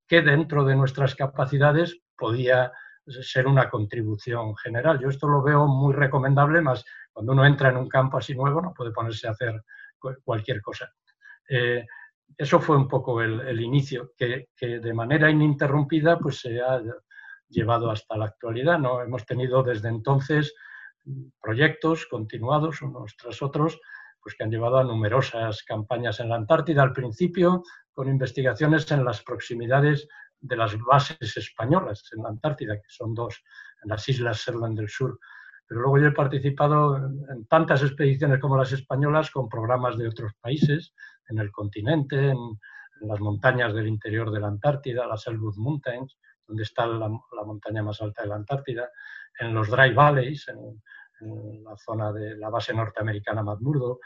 que 0.07 0.21
dentro 0.21 0.63
de 0.65 0.75
nuestras 0.75 1.15
capacidades 1.15 1.99
podía 2.15 2.71
ser 3.05 3.47
una 3.47 3.69
contribución 3.69 4.55
general. 4.57 4.99
Yo 4.99 5.09
esto 5.09 5.27
lo 5.27 5.41
veo 5.41 5.67
muy 5.67 5.93
recomendable, 5.93 6.61
más 6.61 6.83
cuando 7.11 7.31
uno 7.31 7.45
entra 7.45 7.69
en 7.69 7.77
un 7.77 7.87
campo 7.87 8.17
así 8.17 8.35
nuevo 8.35 8.61
no 8.61 8.73
puede 8.73 8.91
ponerse 8.91 9.27
a 9.27 9.31
hacer 9.31 9.63
cualquier 10.23 10.61
cosa. 10.61 10.91
Eh, 11.49 11.85
eso 12.37 12.59
fue 12.59 12.75
un 12.75 12.87
poco 12.87 13.21
el, 13.21 13.59
inicio, 13.61 14.11
que, 14.17 14.49
que, 14.55 14.79
de 14.79 14.93
manera 14.93 15.29
ininterrumpida 15.29 16.19
pues, 16.19 16.41
se 16.41 16.61
ha 16.61 16.81
llevado 17.47 17.89
hasta 17.89 18.17
la 18.17 18.25
actualidad. 18.25 18.77
¿no? 18.77 19.01
Hemos 19.01 19.25
tenido 19.25 19.63
desde 19.63 19.89
entonces 19.89 20.53
proyectos 21.41 22.05
continuados 22.05 22.81
unos 22.81 23.15
tras 23.17 23.41
otros, 23.41 23.79
pues 24.21 24.35
que 24.35 24.43
han 24.43 24.51
llevado 24.51 24.77
a 24.77 24.83
numerosas 24.83 25.63
campañas 25.63 26.19
en 26.19 26.29
la 26.29 26.35
Antártida, 26.35 26.83
al 26.83 26.93
principio 26.93 27.63
con 27.93 28.09
investigaciones 28.09 28.91
en 28.91 29.05
las 29.05 29.23
proximidades 29.23 30.07
de 30.39 30.55
las 30.55 30.77
bases 30.77 31.37
españolas 31.37 32.09
en 32.15 32.23
la 32.23 32.29
Antártida, 32.29 32.75
que 32.75 32.89
son 32.89 33.13
dos, 33.13 33.43
en 33.83 33.89
las 33.89 34.07
islas 34.09 34.43
Shetland 34.45 34.77
del 34.77 34.89
Sur. 34.89 35.19
Pero 35.67 35.81
luego 35.81 35.97
yo 35.97 36.07
he 36.07 36.11
participado 36.11 36.97
en 36.97 37.45
tantas 37.47 37.83
expediciones 37.83 38.39
como 38.39 38.57
las 38.57 38.71
españolas 38.71 39.31
con 39.31 39.49
programas 39.49 39.97
de 39.97 40.07
otros 40.07 40.33
países, 40.39 40.93
en 41.29 41.39
el 41.39 41.51
continente, 41.51 42.29
en, 42.29 42.37
las 43.01 43.19
montañas 43.19 43.75
del 43.75 43.87
interior 43.87 44.31
de 44.31 44.39
la 44.39 44.47
Antártida, 44.47 45.05
las 45.05 45.27
Elwood 45.27 45.55
Mountains, 45.57 46.17
donde 46.47 46.63
está 46.63 46.87
la, 46.87 47.07
montaña 47.45 47.83
más 47.83 48.01
alta 48.01 48.23
de 48.23 48.29
la 48.29 48.35
Antártida, 48.35 48.89
en 49.39 49.53
los 49.53 49.69
Dry 49.69 49.93
Valleys, 49.93 50.47
en, 50.47 50.81
la 51.21 51.75
zona 51.77 52.11
de 52.11 52.37
la 52.37 52.49
base 52.49 52.73
norteamericana 52.73 53.43
McMurdo. 53.43 53.99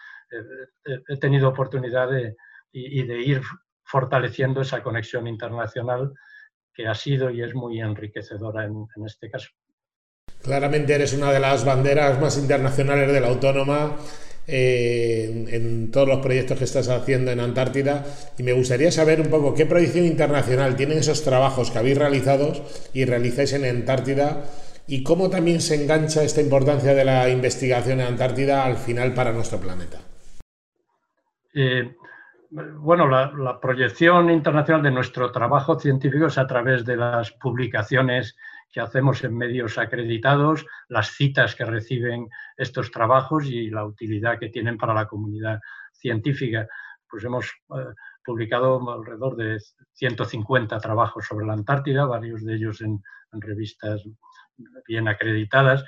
he 0.85 1.17
tenido 1.17 1.49
oportunidad 1.49 2.09
de, 2.09 2.35
y, 2.71 3.03
de 3.03 3.21
ir 3.21 3.41
fortaleciendo 3.83 4.61
esa 4.61 4.81
conexión 4.81 5.27
internacional 5.27 6.13
que 6.73 6.87
ha 6.87 6.95
sido 6.95 7.29
y 7.29 7.43
es 7.43 7.53
muy 7.53 7.81
enriquecedora 7.81 8.65
en, 8.65 8.87
este 9.05 9.29
caso. 9.29 9.49
Claramente 10.41 10.95
eres 10.95 11.13
una 11.13 11.31
de 11.31 11.39
las 11.39 11.65
banderas 11.65 12.19
más 12.19 12.37
internacionales 12.37 13.11
de 13.11 13.19
la 13.19 13.27
autónoma 13.27 13.97
eh, 14.47 15.45
en, 15.49 15.91
todos 15.91 16.07
los 16.07 16.19
proyectos 16.19 16.57
que 16.57 16.63
estás 16.63 16.87
haciendo 16.89 17.31
en 17.31 17.41
Antártida 17.41 18.05
y 18.37 18.43
me 18.43 18.53
gustaría 18.53 18.91
saber 18.91 19.21
un 19.21 19.29
poco 19.29 19.53
qué 19.53 19.65
proyección 19.65 20.05
internacional 20.05 20.75
tienen 20.75 20.99
esos 20.99 21.23
trabajos 21.23 21.69
que 21.69 21.77
habéis 21.77 21.97
realizado 21.97 22.53
y 22.93 23.05
realizáis 23.05 23.53
en 23.53 23.65
Antártida 23.65 24.45
y 24.87 25.03
cómo 25.03 25.29
también 25.29 25.61
se 25.61 25.81
engancha 25.81 26.23
esta 26.23 26.41
importancia 26.41 26.93
de 26.93 27.05
la 27.05 27.29
investigación 27.29 27.99
en 27.99 28.07
Antártida 28.07 28.65
al 28.65 28.77
final 28.77 29.13
para 29.13 29.31
nuestro 29.31 29.59
planeta. 29.59 29.99
Eh, 31.53 31.95
bueno, 32.49 33.07
la, 33.07 33.59
proyección 33.61 34.29
internacional 34.29 34.83
de 34.83 34.91
nuestro 34.91 35.31
trabajo 35.31 35.79
científico 35.79 36.25
es 36.25 36.37
a 36.37 36.47
través 36.47 36.83
de 36.83 36.97
las 36.97 37.31
publicaciones 37.31 38.35
que 38.71 38.81
hacemos 38.81 39.23
en 39.23 39.37
medios 39.37 39.77
acreditados, 39.77 40.65
las 40.89 41.09
citas 41.09 41.55
que 41.55 41.65
reciben 41.65 42.27
estos 42.57 42.91
trabajos 42.91 43.45
y 43.45 43.69
la 43.69 43.85
utilidad 43.85 44.39
que 44.39 44.49
tienen 44.49 44.77
para 44.77 44.93
la 44.93 45.07
comunidad 45.07 45.59
científica. 45.93 46.67
Pues 47.09 47.23
hemos 47.23 47.45
eh, 47.45 47.93
publicado 48.23 48.91
alrededor 48.91 49.35
de 49.37 49.57
150 49.93 50.77
trabajos 50.79 51.25
sobre 51.25 51.45
la 51.45 51.53
Antártida, 51.53 52.05
varios 52.05 52.43
de 52.43 52.55
ellos 52.55 52.81
en 52.81 53.01
revistas 53.31 54.03
bien 54.87 55.07
acreditadas. 55.07 55.83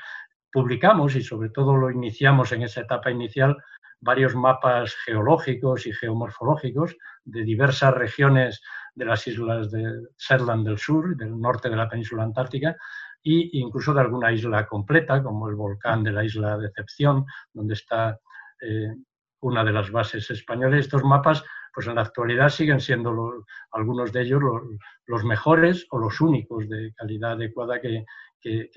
Publicamos 0.51 1.15
y 1.15 1.23
sobre 1.23 1.49
todo 1.49 1.75
lo 1.75 1.89
iniciamos 1.89 2.51
en 2.51 2.63
esa 2.63 2.81
etapa 2.81 3.11
inicial 3.11 3.57
varios 3.99 4.35
mapas 4.35 4.95
geológicos 5.05 5.87
y 5.87 5.93
geomorfológicos 5.93 6.95
de 7.23 7.43
diversas 7.43 7.93
regiones 7.93 8.61
de 8.95 9.05
las 9.05 9.25
islas 9.27 9.71
de 9.71 10.01
Shetland 10.17 10.67
del 10.67 10.77
sur, 10.77 11.15
del 11.15 11.39
norte 11.39 11.69
de 11.69 11.75
la 11.75 11.89
península 11.89 12.23
antártica, 12.23 12.75
e 13.23 13.49
incluso 13.53 13.93
de 13.93 14.01
alguna 14.01 14.31
isla 14.31 14.67
completa, 14.67 15.23
como 15.23 15.47
el 15.49 15.55
volcán 15.55 16.03
de 16.03 16.11
la 16.11 16.23
isla 16.23 16.57
Decepción, 16.57 17.25
donde 17.53 17.73
está 17.73 18.19
eh, 18.61 18.93
una 19.39 19.63
de 19.63 19.71
las 19.71 19.89
bases 19.91 20.29
españolas. 20.29 20.81
Estos 20.81 21.03
mapas, 21.03 21.43
pues 21.73 21.87
en 21.87 21.95
la 21.95 22.01
actualidad 22.01 22.49
siguen 22.49 22.79
siendo 22.79 23.45
algunos 23.71 24.11
de 24.11 24.21
ellos 24.21 24.41
los, 25.05 25.23
mejores 25.23 25.87
o 25.89 25.97
los 25.97 26.21
únicos 26.21 26.69
de 26.69 26.93
calidad 26.95 27.33
adecuada 27.33 27.79
que, 27.81 28.05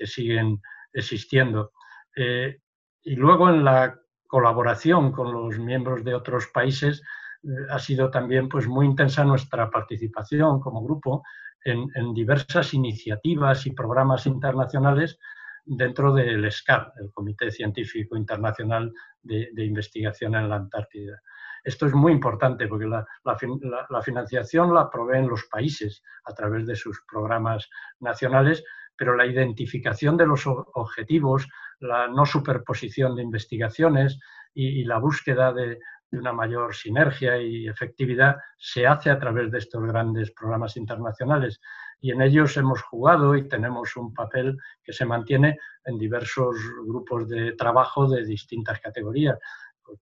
siguen 0.05 0.61
existiendo. 0.93 1.73
Eh, 2.15 2.57
y 3.03 3.15
luego 3.15 3.49
en 3.49 3.63
la 3.63 3.99
colaboración 4.27 5.11
con 5.11 5.31
los 5.31 5.59
miembros 5.59 6.03
de 6.03 6.15
otros 6.15 6.47
países, 6.47 7.01
eh, 7.43 7.47
ha 7.69 7.79
sido 7.79 8.09
también 8.09 8.49
pues, 8.49 8.67
muy 8.67 8.85
intensa 8.85 9.23
nuestra 9.23 9.69
participación 9.69 10.59
como 10.59 10.83
grupo 10.83 11.23
en, 11.63 12.13
diversas 12.13 12.73
iniciativas 12.73 13.65
y 13.65 13.71
programas 13.71 14.25
internacionales 14.25 15.19
dentro 15.65 16.13
del 16.13 16.49
SCAR, 16.49 16.93
el 17.01 17.11
Comité 17.11 17.51
Científico 17.51 18.15
Internacional 18.15 18.93
de, 19.21 19.51
Investigación 19.65 20.35
en 20.35 20.49
la 20.49 20.55
Antártida. 20.55 21.19
Esto 21.63 21.85
es 21.85 21.93
muy 21.93 22.11
importante 22.11 22.67
porque 22.67 22.85
la, 22.87 24.01
financiación 24.01 24.73
la 24.73 24.89
proveen 24.89 25.27
los 25.27 25.45
países 25.45 26.03
a 26.25 26.33
través 26.33 26.65
de 26.65 26.75
sus 26.75 27.01
programas 27.09 27.69
nacionales, 27.99 28.63
pero 28.95 29.15
la 29.15 29.25
identificación 29.25 30.17
de 30.17 30.27
los 30.27 30.45
objetivos, 30.47 31.47
la 31.79 32.07
no 32.07 32.25
superposición 32.25 33.15
de 33.15 33.23
investigaciones 33.23 34.19
y, 34.53 34.83
la 34.85 34.97
búsqueda 34.97 35.53
de, 35.53 35.79
una 36.11 36.31
mayor 36.31 36.73
sinergia 36.73 37.37
y 37.37 37.67
efectividad 37.67 38.37
se 38.57 38.87
hace 38.87 39.09
a 39.09 39.19
través 39.19 39.51
de 39.51 39.57
estos 39.57 39.83
grandes 39.83 40.31
programas 40.31 40.77
internacionales. 40.77 41.59
Y 41.99 42.11
en 42.11 42.21
ellos 42.21 42.55
hemos 42.57 42.81
jugado 42.81 43.35
y 43.35 43.47
tenemos 43.49 43.97
un 43.97 44.13
papel 44.13 44.57
que 44.83 44.93
se 44.93 45.05
mantiene 45.05 45.57
en 45.83 45.97
diversos 45.97 46.55
grupos 46.85 47.27
de 47.27 47.53
trabajo 47.53 48.07
de 48.07 48.23
distintas 48.23 48.79
categorías 48.79 49.37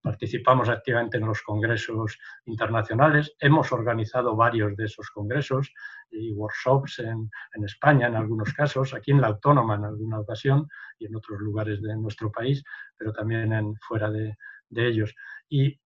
participamos 0.01 0.69
activamente 0.69 1.17
en 1.17 1.25
los 1.25 1.41
congresos 1.41 2.17
internacionales, 2.45 3.35
hemos 3.39 3.71
organizado 3.71 4.35
varios 4.35 4.75
de 4.75 4.85
esos 4.85 5.09
congresos 5.09 5.73
y 6.11 6.31
workshops 6.33 6.99
en, 6.99 7.29
España 7.63 8.07
en 8.07 8.15
algunos 8.15 8.53
casos, 8.53 8.93
aquí 8.93 9.11
en 9.11 9.21
la 9.21 9.27
Autónoma 9.27 9.75
en 9.75 9.85
alguna 9.85 10.19
ocasión 10.19 10.67
y 10.99 11.05
en 11.05 11.15
otros 11.15 11.39
lugares 11.39 11.81
de 11.81 11.95
nuestro 11.95 12.31
país, 12.31 12.63
pero 12.97 13.11
también 13.11 13.53
en, 13.53 13.75
fuera 13.77 14.09
de, 14.09 14.35
ellos. 14.71 15.15
Y 15.47 15.67
eh, 15.67 15.77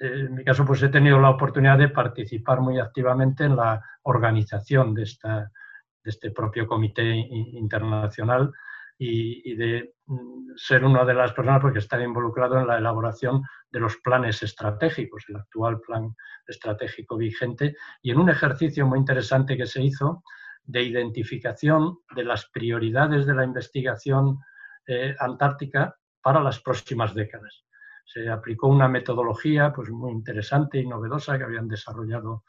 en 0.00 0.34
mi 0.34 0.44
caso, 0.44 0.64
pues 0.64 0.82
he 0.82 0.88
tenido 0.88 1.18
la 1.18 1.30
oportunidad 1.30 1.78
de 1.78 1.88
participar 1.88 2.60
muy 2.60 2.78
activamente 2.78 3.44
en 3.44 3.56
la 3.56 3.82
organización 4.02 4.94
de, 4.94 5.04
esta, 5.04 5.50
de 6.04 6.10
este 6.10 6.30
propio 6.30 6.66
comité 6.66 7.14
internacional 7.14 8.52
y, 8.98 9.54
de 9.54 9.94
mm, 10.06 10.56
ser 10.56 10.84
una 10.84 11.04
de 11.04 11.14
las 11.14 11.32
personas 11.32 11.60
porque 11.60 11.78
está 11.78 12.02
involucrado 12.02 12.58
en 12.58 12.66
la 12.66 12.78
elaboración 12.78 13.42
de 13.70 13.80
los 13.80 13.96
planes 13.98 14.42
estratégicos, 14.42 15.24
el 15.28 15.36
actual 15.36 15.80
plan 15.80 16.14
estratégico 16.46 17.16
vigente, 17.16 17.76
y 18.02 18.10
en 18.10 18.18
un 18.18 18.28
ejercicio 18.28 18.86
muy 18.86 18.98
interesante 18.98 19.56
que 19.56 19.66
se 19.66 19.82
hizo 19.82 20.24
de 20.64 20.82
identificación 20.82 21.98
de 22.14 22.24
las 22.24 22.46
prioridades 22.50 23.24
de 23.24 23.34
la 23.34 23.44
investigación 23.44 24.38
eh, 24.86 25.14
antártica 25.18 25.96
para 26.20 26.40
las 26.40 26.60
próximas 26.60 27.14
décadas. 27.14 27.64
Se 28.04 28.28
aplicó 28.28 28.68
una 28.68 28.88
metodología 28.88 29.72
pues, 29.72 29.90
muy 29.90 30.12
interesante 30.12 30.78
y 30.78 30.86
novedosa 30.86 31.38
que 31.38 31.44
habían 31.44 31.68
desarrollado 31.68 32.42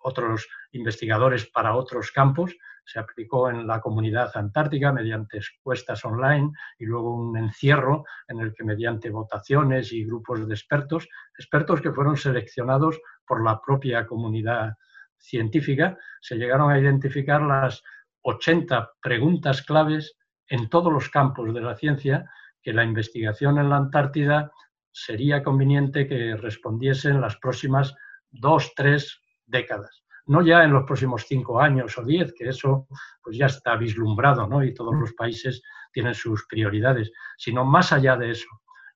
otros 0.00 0.48
investigadores 0.72 1.46
para 1.46 1.74
otros 1.74 2.10
campos, 2.10 2.56
se 2.84 2.98
aplicó 2.98 3.50
en 3.50 3.66
la 3.66 3.80
comunidad 3.80 4.30
antártica 4.34 4.92
mediante 4.92 5.38
encuestas 5.38 6.04
online 6.04 6.50
y 6.78 6.86
luego 6.86 7.14
un 7.14 7.36
encierro 7.36 8.04
en 8.26 8.40
el 8.40 8.54
que 8.54 8.64
mediante 8.64 9.10
votaciones 9.10 9.92
y 9.92 10.04
grupos 10.04 10.48
de 10.48 10.54
expertos, 10.54 11.06
expertos 11.36 11.82
que 11.82 11.92
fueron 11.92 12.16
seleccionados 12.16 12.98
por 13.26 13.44
la 13.44 13.60
propia 13.60 14.06
comunidad 14.06 14.74
científica, 15.18 15.98
se 16.20 16.36
llegaron 16.36 16.70
a 16.70 16.78
identificar 16.78 17.42
las 17.42 17.82
80 18.22 18.92
preguntas 19.02 19.62
claves 19.62 20.16
en 20.48 20.70
todos 20.70 20.92
los 20.92 21.10
campos 21.10 21.52
de 21.52 21.60
la 21.60 21.74
ciencia 21.74 22.24
que 22.62 22.72
la 22.72 22.84
investigación 22.84 23.58
en 23.58 23.68
la 23.68 23.76
Antártida 23.76 24.50
sería 24.90 25.42
conveniente 25.42 26.08
que 26.08 26.36
respondiesen 26.36 27.16
en 27.16 27.20
las 27.20 27.36
próximas 27.36 27.94
dos, 28.30 28.72
tres 28.74 29.20
décadas 29.48 30.04
no 30.28 30.42
ya 30.42 30.62
en 30.62 30.72
los 30.72 30.84
próximos 30.84 31.24
cinco 31.26 31.60
años 31.60 31.96
o 31.98 32.04
diez, 32.04 32.32
que 32.34 32.48
eso 32.48 32.86
pues 33.22 33.36
ya 33.36 33.46
está 33.46 33.76
vislumbrado, 33.76 34.46
¿no? 34.46 34.62
Y 34.62 34.74
todos 34.74 34.94
los 34.94 35.14
países 35.14 35.62
tienen 35.90 36.14
sus 36.14 36.46
prioridades, 36.46 37.10
sino 37.38 37.64
más 37.64 37.92
allá 37.92 38.16
de 38.16 38.32
eso. 38.32 38.48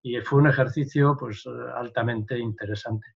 Y 0.03 0.21
fue 0.21 0.41
un 0.41 0.49
ejercicio 0.49 1.17
pues 1.19 1.45
altamente 1.75 2.39
interesante. 2.39 3.15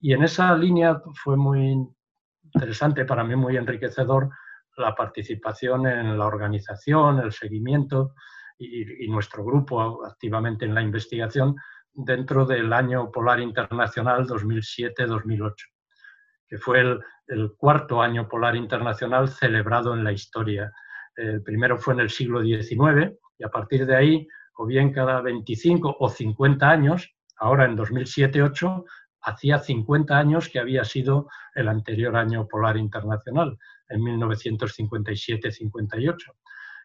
Y 0.00 0.12
en 0.12 0.24
esa 0.24 0.56
línea 0.56 1.00
fue 1.14 1.36
muy 1.36 1.86
interesante, 2.52 3.04
para 3.04 3.22
mí 3.22 3.36
muy 3.36 3.56
enriquecedor, 3.56 4.28
la 4.76 4.94
participación 4.94 5.86
en 5.86 6.18
la 6.18 6.26
organización, 6.26 7.20
el 7.20 7.32
seguimiento 7.32 8.14
y, 8.58 9.04
y 9.04 9.08
nuestro 9.08 9.44
grupo 9.44 10.04
activamente 10.04 10.64
en 10.64 10.74
la 10.74 10.82
investigación 10.82 11.54
dentro 11.92 12.44
del 12.44 12.72
Año 12.72 13.10
Polar 13.10 13.38
Internacional 13.40 14.26
2007-2008 14.26 15.75
que 16.48 16.58
fue 16.58 16.80
el, 16.80 17.00
cuarto 17.56 18.00
año 18.00 18.28
polar 18.28 18.54
internacional 18.54 19.28
celebrado 19.28 19.92
en 19.94 20.04
la 20.04 20.12
historia. 20.12 20.72
El 21.16 21.42
primero 21.42 21.76
fue 21.76 21.94
en 21.94 22.00
el 22.00 22.10
siglo 22.10 22.40
XIX 22.42 23.16
y 23.38 23.44
a 23.44 23.48
partir 23.48 23.84
de 23.84 23.96
ahí, 23.96 24.28
o 24.54 24.64
bien 24.64 24.92
cada 24.92 25.20
25 25.22 25.96
o 25.98 26.08
50 26.08 26.70
años, 26.70 27.16
ahora 27.36 27.64
en 27.64 27.76
2007-8, 27.76 28.84
hacía 29.22 29.58
50 29.58 30.16
años 30.16 30.48
que 30.48 30.60
había 30.60 30.84
sido 30.84 31.28
el 31.54 31.68
anterior 31.68 32.16
año 32.16 32.46
polar 32.46 32.76
internacional, 32.76 33.58
en 33.88 34.00
1957-58. 34.02 36.16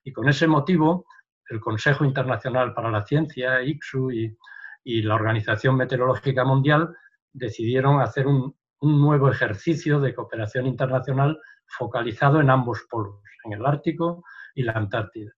Y 0.05 0.11
con 0.11 0.27
ese 0.27 0.47
motivo, 0.47 1.05
el 1.49 1.59
Consejo 1.59 2.03
Internacional 2.03 2.73
para 2.73 2.89
la 2.89 3.05
Ciencia, 3.05 3.61
ICSU, 3.61 4.11
y, 4.11 4.35
y 4.83 5.03
la 5.03 5.13
Organización 5.15 5.75
Meteorológica 5.75 6.43
Mundial 6.43 6.95
decidieron 7.31 8.01
hacer 8.01 8.25
un, 8.25 8.55
un 8.81 8.99
nuevo 8.99 9.29
ejercicio 9.29 9.99
de 9.99 10.13
cooperación 10.13 10.65
internacional 10.65 11.39
focalizado 11.65 12.41
en 12.41 12.49
ambos 12.49 12.85
polos, 12.89 13.21
en 13.45 13.53
el 13.53 13.65
Ártico 13.65 14.23
y 14.55 14.63
la 14.63 14.73
Antártida. 14.73 15.31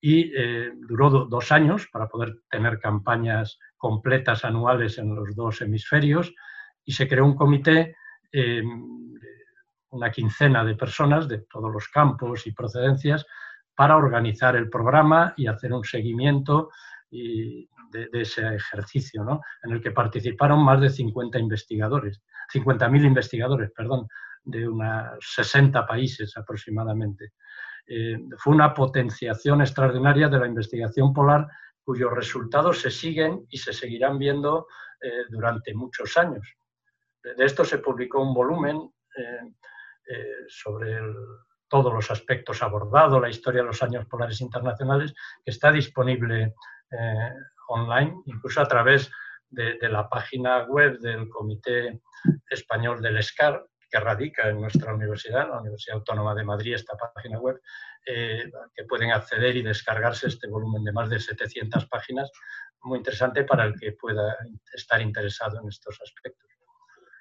Y 0.00 0.32
eh, 0.36 0.72
duró 0.76 1.08
dos 1.10 1.52
años 1.52 1.88
para 1.90 2.08
poder 2.08 2.40
tener 2.50 2.78
campañas 2.78 3.58
completas 3.76 4.44
anuales 4.44 4.98
en 4.98 5.14
los 5.14 5.34
dos 5.34 5.62
hemisferios 5.62 6.34
y 6.84 6.92
se 6.92 7.08
creó 7.08 7.24
un 7.24 7.36
comité, 7.36 7.96
em, 8.32 9.14
una 9.90 10.10
quincena 10.10 10.64
de 10.64 10.74
personas 10.74 11.28
de 11.28 11.38
todos 11.48 11.72
los 11.72 11.88
campos 11.88 12.46
y 12.46 12.52
procedencias 12.52 13.24
para 13.74 13.96
organizar 13.96 14.56
el 14.56 14.68
programa 14.68 15.32
y 15.36 15.46
hacer 15.46 15.72
un 15.72 15.84
seguimiento 15.84 16.70
de, 17.94 18.20
ese 18.20 18.54
ejercicio, 18.54 19.40
en 19.62 19.72
el 19.72 19.80
que 19.80 19.92
participaron 19.92 20.64
más 20.64 20.80
de 20.80 20.90
50 20.90 21.38
investigadores 21.38 22.22
50.000 22.52 23.06
investigadores, 23.06 23.70
perdón, 23.72 24.08
de 24.42 24.68
unos 24.68 25.16
60 25.20 25.86
países 25.86 26.36
aproximadamente. 26.36 27.32
Eh, 27.86 28.18
fue 28.38 28.54
una 28.54 28.72
potenciación 28.74 29.60
extraordinaria 29.60 30.28
de 30.28 30.38
la 30.38 30.46
investigación 30.46 31.12
polar 31.12 31.46
cuyos 31.82 32.12
resultados 32.12 32.80
se 32.80 32.90
siguen 32.90 33.46
y 33.50 33.58
se 33.58 33.72
seguirán 33.72 34.18
viendo 34.18 34.66
eh, 35.00 35.24
durante 35.28 35.74
muchos 35.74 36.16
años. 36.16 36.46
De 37.22 37.44
esto 37.44 37.64
se 37.64 37.78
publicó 37.78 38.22
un 38.22 38.34
volumen 38.34 38.90
eh, 39.16 40.44
sobre 40.48 40.98
todos 41.68 41.92
los 41.92 42.10
aspectos 42.10 42.62
abordados, 42.62 43.20
la 43.20 43.30
historia 43.30 43.62
de 43.62 43.68
los 43.68 43.82
años 43.82 44.06
polares 44.06 44.40
internacionales, 44.40 45.14
que 45.44 45.50
está 45.50 45.72
disponible 45.72 46.54
eh, 46.90 47.30
online, 47.68 48.22
incluso 48.26 48.60
a 48.60 48.68
través 48.68 49.10
de, 49.48 49.78
la 49.88 50.08
página 50.08 50.64
web 50.64 50.98
del 50.98 51.28
Comité 51.28 52.00
Español 52.48 53.00
del 53.00 53.22
SCAR, 53.22 53.64
que 53.90 54.00
radica 54.00 54.48
en 54.48 54.60
nuestra 54.60 54.92
universidad, 54.92 55.48
la 55.48 55.60
Universidad 55.60 55.98
Autónoma 55.98 56.34
de 56.34 56.44
Madrid, 56.44 56.74
esta 56.74 56.96
página 56.96 57.38
web, 57.38 57.60
eh, 58.06 58.50
que 58.74 58.84
pueden 58.84 59.12
acceder 59.12 59.56
y 59.56 59.62
descargarse 59.62 60.26
este 60.26 60.48
volumen 60.48 60.82
de 60.82 60.92
más 60.92 61.08
de 61.08 61.20
700 61.20 61.86
páginas, 61.86 62.30
muy 62.82 62.98
interesante 62.98 63.44
para 63.44 63.64
el 63.64 63.78
que 63.78 63.92
pueda 63.92 64.36
estar 64.74 65.00
interesado 65.00 65.60
en 65.60 65.68
estos 65.68 66.00
aspectos. 66.02 66.50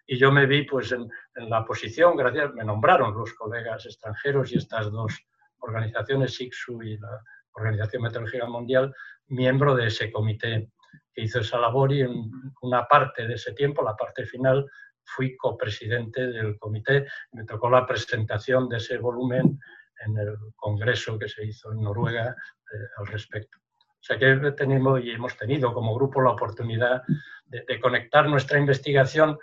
Y 0.05 0.17
yo 0.17 0.31
me 0.31 0.45
vi 0.45 0.63
pues, 0.63 0.91
en, 0.91 1.09
la 1.35 1.63
posición, 1.63 2.17
gracias, 2.17 2.53
me 2.53 2.65
nombraron 2.65 3.13
los 3.13 3.33
colegas 3.33 3.85
extranjeros 3.85 4.51
y 4.51 4.57
estas 4.57 4.91
dos 4.91 5.17
organizaciones, 5.59 6.35
SIXU 6.35 6.83
y 6.83 6.97
la 6.97 7.21
Organización 7.53 8.03
Meteorológica 8.03 8.47
Mundial, 8.47 8.93
miembro 9.27 9.75
de 9.75 9.87
ese 9.87 10.11
comité 10.11 10.69
que 11.13 11.23
hizo 11.23 11.39
esa 11.39 11.59
labor 11.59 11.93
y 11.93 12.01
en 12.01 12.31
una 12.61 12.85
parte 12.87 13.27
de 13.27 13.35
ese 13.35 13.53
tiempo, 13.53 13.83
la 13.83 13.95
parte 13.95 14.25
final, 14.25 14.65
fui 15.03 15.35
copresidente 15.37 16.27
del 16.27 16.57
comité. 16.57 17.07
Me 17.33 17.45
tocó 17.45 17.69
la 17.69 17.85
presentación 17.85 18.69
de 18.69 18.77
ese 18.77 18.97
volumen 18.97 19.59
en 20.05 20.17
el 20.17 20.35
congreso 20.55 21.17
que 21.19 21.29
se 21.29 21.45
hizo 21.45 21.71
en 21.71 21.81
Noruega 21.81 22.29
eh, 22.29 22.77
al 22.97 23.07
respecto. 23.07 23.59
O 23.59 24.05
sea 24.05 24.17
que 24.17 24.35
tenemos 24.51 25.01
y 25.01 25.11
hemos 25.11 25.37
tenido 25.37 25.73
como 25.73 25.95
grupo 25.95 26.21
la 26.21 26.31
oportunidad 26.31 27.03
de, 27.45 27.79
conectar 27.79 28.27
nuestra 28.27 28.59
investigación 28.59 29.37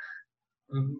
mm, 0.68 0.94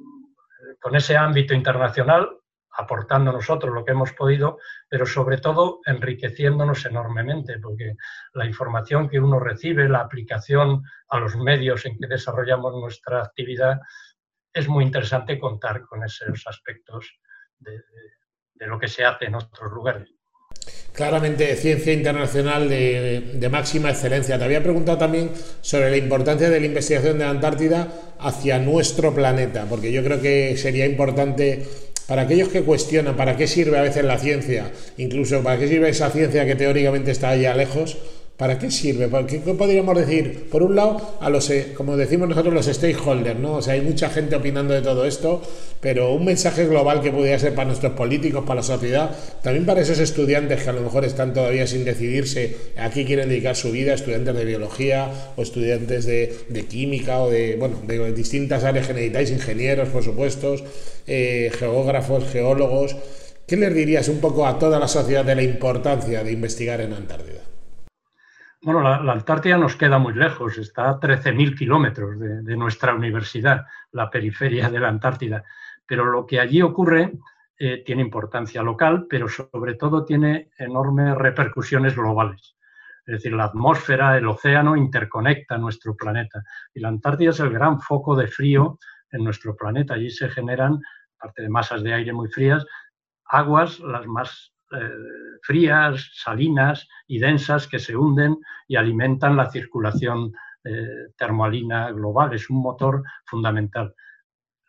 con 0.80 0.96
ese 0.96 1.16
ámbito 1.16 1.52
internacional, 1.52 2.39
aportando 2.76 3.32
nosotros 3.32 3.74
lo 3.74 3.84
que 3.84 3.92
hemos 3.92 4.12
podido, 4.12 4.58
pero 4.88 5.06
sobre 5.06 5.38
todo 5.38 5.80
enriqueciéndonos 5.84 6.84
enormemente, 6.86 7.58
porque 7.58 7.96
la 8.34 8.46
información 8.46 9.08
que 9.08 9.20
uno 9.20 9.40
recibe, 9.40 9.88
la 9.88 10.00
aplicación 10.00 10.82
a 11.08 11.18
los 11.18 11.36
medios 11.36 11.84
en 11.86 11.98
que 11.98 12.06
desarrollamos 12.06 12.74
nuestra 12.74 13.22
actividad, 13.22 13.80
es 14.52 14.68
muy 14.68 14.84
interesante 14.84 15.38
contar 15.38 15.82
con 15.82 16.04
esos 16.04 16.46
aspectos 16.46 17.06
de, 17.58 17.80
lo 18.66 18.78
que 18.78 18.88
se 18.88 19.04
hace 19.04 19.26
en 19.26 19.36
otros 19.36 19.72
lugares. 19.72 20.08
Claramente, 20.92 21.54
ciencia 21.56 21.92
internacional 21.92 22.68
de, 22.68 23.48
máxima 23.50 23.90
excelencia. 23.90 24.38
Te 24.38 24.44
había 24.44 24.62
preguntado 24.62 24.98
también 24.98 25.30
sobre 25.60 25.90
la 25.90 25.96
importancia 25.96 26.50
de 26.50 26.60
la 26.60 26.66
investigación 26.66 27.18
de 27.18 27.24
la 27.24 27.30
Antártida 27.30 27.88
hacia 28.18 28.58
nuestro 28.58 29.14
planeta, 29.14 29.66
porque 29.68 29.92
yo 29.92 30.02
creo 30.02 30.20
que 30.20 30.56
sería 30.56 30.84
importante 30.86 31.89
para 32.10 32.22
aquellos 32.22 32.48
que 32.48 32.62
cuestionan 32.62 33.14
para 33.14 33.36
qué 33.36 33.46
sirve 33.46 33.78
a 33.78 33.82
veces 33.82 34.02
la 34.02 34.18
ciencia, 34.18 34.72
incluso 34.96 35.44
para 35.44 35.60
qué 35.60 35.68
sirve 35.68 35.90
esa 35.90 36.10
ciencia 36.10 36.44
que 36.44 36.56
teóricamente 36.56 37.12
está 37.12 37.28
allá 37.28 37.54
lejos, 37.54 37.98
¿Para 38.40 38.58
qué 38.58 38.70
sirve? 38.70 39.06
¿Qué, 39.26 39.40
podríamos 39.52 39.94
decir? 39.98 40.48
Por 40.50 40.62
un 40.62 40.74
lado, 40.74 41.18
a 41.20 41.28
los, 41.28 41.50
eh, 41.50 41.74
como 41.76 41.94
decimos 41.98 42.26
nosotros, 42.26 42.54
los 42.54 42.64
stakeholders, 42.64 43.38
¿no? 43.38 43.56
O 43.56 43.62
sea, 43.62 43.74
hay 43.74 43.82
mucha 43.82 44.08
gente 44.08 44.34
opinando 44.34 44.72
de 44.72 44.80
todo 44.80 45.04
esto, 45.04 45.42
pero 45.78 46.14
un 46.14 46.24
mensaje 46.24 46.64
global 46.64 47.02
que 47.02 47.12
pudiera 47.12 47.38
ser 47.38 47.54
para 47.54 47.66
nuestros 47.66 47.92
políticos, 47.92 48.42
para 48.46 48.60
la 48.60 48.62
sociedad, 48.62 49.10
también 49.42 49.66
para 49.66 49.82
esos 49.82 49.98
estudiantes 49.98 50.62
que 50.62 50.70
a 50.70 50.72
lo 50.72 50.80
mejor 50.80 51.04
están 51.04 51.34
todavía 51.34 51.66
sin 51.66 51.84
decidirse 51.84 52.56
a 52.78 52.88
qué 52.88 53.04
quieren 53.04 53.28
dedicar 53.28 53.56
su 53.56 53.72
vida, 53.72 53.92
estudiantes 53.92 54.34
de 54.34 54.44
biología 54.46 55.10
o 55.36 55.42
estudiantes 55.42 56.06
de, 56.06 56.66
química 56.66 57.20
o 57.20 57.28
de, 57.28 57.56
bueno, 57.56 57.82
de 57.86 58.10
distintas 58.14 58.64
áreas 58.64 58.86
que 58.86 58.94
necesitáis, 58.94 59.30
ingenieros, 59.32 59.90
por 59.90 60.02
supuesto, 60.02 60.56
eh, 61.06 61.52
geógrafos, 61.58 62.24
geólogos. 62.32 62.96
¿Qué 63.46 63.58
les 63.58 63.74
dirías 63.74 64.08
un 64.08 64.20
poco 64.20 64.46
a 64.46 64.58
toda 64.58 64.78
la 64.78 64.88
sociedad 64.88 65.26
de 65.26 65.34
la 65.34 65.42
importancia 65.42 66.24
de 66.24 66.32
investigar 66.32 66.80
en 66.80 66.94
Antártida? 66.94 67.50
Bueno, 68.62 68.82
la, 68.82 69.12
Antártida 69.12 69.56
nos 69.56 69.74
queda 69.74 69.98
muy 69.98 70.12
lejos, 70.12 70.58
está 70.58 70.90
a 70.90 71.00
13.000 71.00 71.56
kilómetros 71.56 72.20
de, 72.20 72.56
nuestra 72.56 72.94
universidad, 72.94 73.64
la 73.92 74.10
periferia 74.10 74.68
de 74.68 74.78
la 74.78 74.88
Antártida. 74.88 75.42
Pero 75.86 76.04
lo 76.04 76.26
que 76.26 76.40
allí 76.40 76.60
ocurre 76.60 77.14
eh, 77.56 77.82
tiene 77.86 78.02
importancia 78.02 78.62
local, 78.62 79.06
pero 79.08 79.28
sobre 79.28 79.74
todo 79.76 80.04
tiene 80.04 80.50
enormes 80.58 81.14
repercusiones 81.14 81.96
globales. 81.96 82.56
Es 83.06 83.14
decir, 83.14 83.32
la 83.32 83.44
atmósfera, 83.44 84.18
el 84.18 84.28
océano 84.28 84.76
interconecta 84.76 85.56
nuestro 85.56 85.96
planeta. 85.96 86.42
Y 86.74 86.80
la 86.80 86.88
Antártida 86.88 87.30
es 87.30 87.40
el 87.40 87.50
gran 87.50 87.80
foco 87.80 88.14
de 88.14 88.26
frío 88.26 88.78
en 89.10 89.24
nuestro 89.24 89.56
planeta. 89.56 89.94
Allí 89.94 90.10
se 90.10 90.28
generan, 90.28 90.78
aparte 91.18 91.40
de 91.40 91.48
masas 91.48 91.82
de 91.82 91.94
aire 91.94 92.12
muy 92.12 92.28
frías, 92.28 92.66
aguas 93.24 93.80
las 93.80 94.06
más 94.06 94.52
eh, 94.72 95.38
frías, 95.42 96.10
salinas 96.14 96.86
y 97.08 97.18
densas 97.18 97.66
que 97.66 97.78
se 97.78 97.96
hunden 97.96 98.36
y 98.68 98.76
alimentan 98.76 99.36
la 99.36 99.50
circulación 99.50 100.32
eh, 100.62 101.08
termoalina 101.16 101.90
global. 101.90 102.34
Es 102.34 102.50
un 102.50 102.62
motor 102.62 103.02
fundamental. 103.24 103.94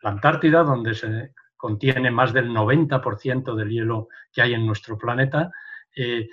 La 0.02 0.10
Antártida, 0.10 0.64
donde 0.64 0.94
se 0.94 1.34
contiene 1.56 2.10
más 2.10 2.32
del 2.32 2.50
90% 2.50 3.54
del 3.54 3.68
hielo 3.68 4.08
que 4.32 4.42
hay 4.42 4.54
en 4.54 4.66
nuestro 4.66 4.98
planeta, 4.98 5.52
eh, 5.94 6.28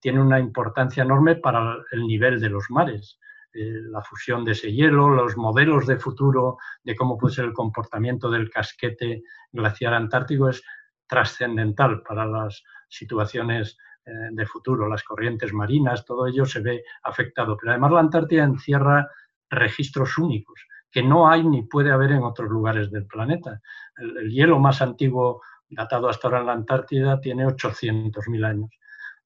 tiene 0.00 0.20
una 0.20 0.38
importancia 0.40 1.02
enorme 1.02 1.36
para 1.36 1.76
el 1.92 2.06
nivel 2.06 2.40
de 2.40 2.48
los 2.48 2.70
mares. 2.70 3.18
la 3.52 4.00
fusión 4.02 4.44
de 4.44 4.52
ese 4.52 4.72
hielo, 4.72 5.08
los 5.08 5.36
modelos 5.36 5.84
de 5.86 5.96
futuro 5.96 6.58
de 6.84 6.94
cómo 6.94 7.18
puede 7.18 7.34
ser 7.34 7.46
el 7.46 7.52
comportamiento 7.52 8.30
del 8.30 8.48
casquete 8.48 9.24
glaciar 9.50 9.92
antártico 9.94 10.48
es 10.48 10.62
trascendental 11.08 12.02
para 12.02 12.24
las 12.24 12.62
situaciones 12.90 13.78
eh, 14.04 14.10
de 14.32 14.46
futuro, 14.46 14.88
las 14.88 15.02
corrientes 15.02 15.54
marinas, 15.54 16.04
todo 16.04 16.26
ello 16.26 16.44
se 16.44 16.60
ve 16.60 16.84
afectado. 17.02 17.56
Pero 17.56 17.72
además 17.72 17.92
la 17.92 18.00
Antártida 18.00 18.44
encierra 18.44 19.08
registros 19.48 20.18
únicos 20.18 20.66
que 20.90 21.02
no 21.02 21.30
hay 21.30 21.44
ni 21.44 21.62
puede 21.62 21.92
haber 21.92 22.12
en 22.12 22.22
otros 22.22 22.50
lugares 22.50 22.90
del 22.90 23.06
planeta. 23.06 23.60
El, 23.96 24.30
hielo 24.30 24.58
más 24.58 24.82
antiguo 24.82 25.40
datado 25.68 26.08
hasta 26.08 26.28
ahora 26.28 26.40
en 26.40 26.46
la 26.46 26.52
Antártida 26.52 27.20
tiene 27.20 27.46
800.000 27.46 28.44
años 28.44 28.70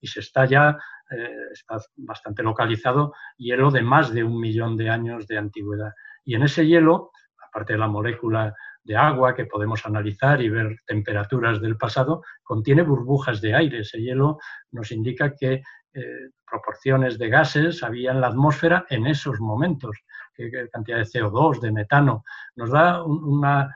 y 0.01 0.07
se 0.07 0.21
está 0.21 0.45
ya, 0.45 0.79
eh, 1.11 1.31
está 1.53 1.79
bastante 1.97 2.43
localizado, 2.43 3.15
hielo 3.39 3.71
de 3.71 3.83
más 3.83 4.13
de 4.13 4.23
un 4.23 4.39
millón 4.39 4.77
de 4.77 4.91
años 4.91 5.27
de 5.27 5.39
antigüedad. 5.39 5.93
Y 6.25 6.35
en 6.35 6.43
ese 6.43 6.67
hielo, 6.67 7.11
aparte 7.49 7.73
de 7.73 7.79
la 7.79 7.89
molécula 7.89 8.55
de 8.85 8.97
agua 8.97 9.35
que 9.35 9.47
podemos 9.47 9.85
analizar 9.87 10.41
y 10.43 10.49
ver 10.49 10.77
temperaturas 10.87 11.61
del 11.61 11.77
pasado, 11.77 12.23
contiene 12.43 12.83
burbujas 12.83 13.41
de 13.41 13.55
aire. 13.55 13.81
Ese 13.81 14.01
hielo 14.01 14.39
nos 14.73 14.93
indica 14.93 15.35
que 15.35 15.63
eh, 15.95 16.31
proporciones 16.47 17.19
de 17.19 17.29
gases 17.29 17.83
había 17.83 18.13
en 18.13 18.21
la 18.21 18.29
atmósfera 18.29 18.87
en 18.91 19.07
esos 19.07 19.41
momentos, 19.41 19.97
qué 20.35 20.69
cantidad 20.71 20.99
de 20.99 21.05
CO2, 21.05 21.61
de 21.61 21.73
metano. 21.73 22.25
Nos 22.57 22.71
da 22.71 23.03
una 23.03 23.75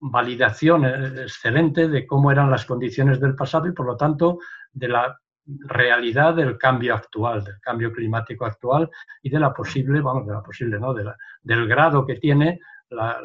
validación 0.00 0.84
eh, 0.84 1.22
excelente 1.22 1.88
de 1.88 2.06
cómo 2.06 2.30
eran 2.30 2.50
las 2.50 2.66
condiciones 2.66 3.20
del 3.20 3.34
pasado 3.34 3.68
y, 3.68 3.72
por 3.72 3.86
lo 3.86 3.96
tanto, 3.96 4.38
de 4.72 4.88
la 4.88 5.18
realidad 5.46 6.34
del 6.34 6.58
cambio 6.58 6.94
actual, 6.94 7.44
del 7.44 7.60
cambio 7.60 7.92
climático 7.92 8.44
actual 8.44 8.90
y 9.22 9.30
de 9.30 9.38
la 9.38 9.52
posible, 9.52 10.00
vamos, 10.00 10.26
de 10.26 10.32
la 10.32 10.42
posible, 10.42 10.78
¿no? 10.78 10.92
De 10.92 11.04
del 11.42 11.68
grado 11.68 12.04
que 12.04 12.16
tiene 12.16 12.58
la, 12.90 13.20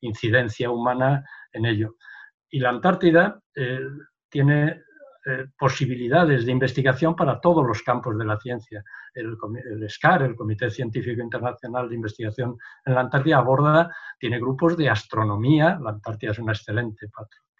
incidencia 0.00 0.70
humana 0.70 1.24
en 1.52 1.66
ello. 1.66 1.96
Y 2.50 2.60
la 2.60 2.70
Antártida 2.70 3.40
eh, 3.54 3.80
tiene 4.28 4.82
eh, 5.26 5.46
posibilidades 5.58 6.46
de 6.46 6.52
investigación 6.52 7.14
para 7.14 7.38
todos 7.38 7.66
los 7.66 7.82
campos 7.82 8.16
de 8.16 8.24
la 8.24 8.38
ciencia. 8.38 8.82
El, 9.12 9.36
el, 9.70 9.90
SCAR, 9.90 10.22
el 10.22 10.34
Comité 10.34 10.70
Científico 10.70 11.20
Internacional 11.20 11.88
de 11.88 11.96
Investigación 11.96 12.56
en 12.86 12.94
la 12.94 13.00
Antártida, 13.00 13.36
aborda, 13.36 13.94
tiene 14.18 14.38
grupos 14.38 14.76
de 14.78 14.88
astronomía, 14.88 15.78
la 15.82 15.90
Antártida 15.90 16.30
es 16.30 16.38
una 16.38 16.52
excelente 16.52 17.10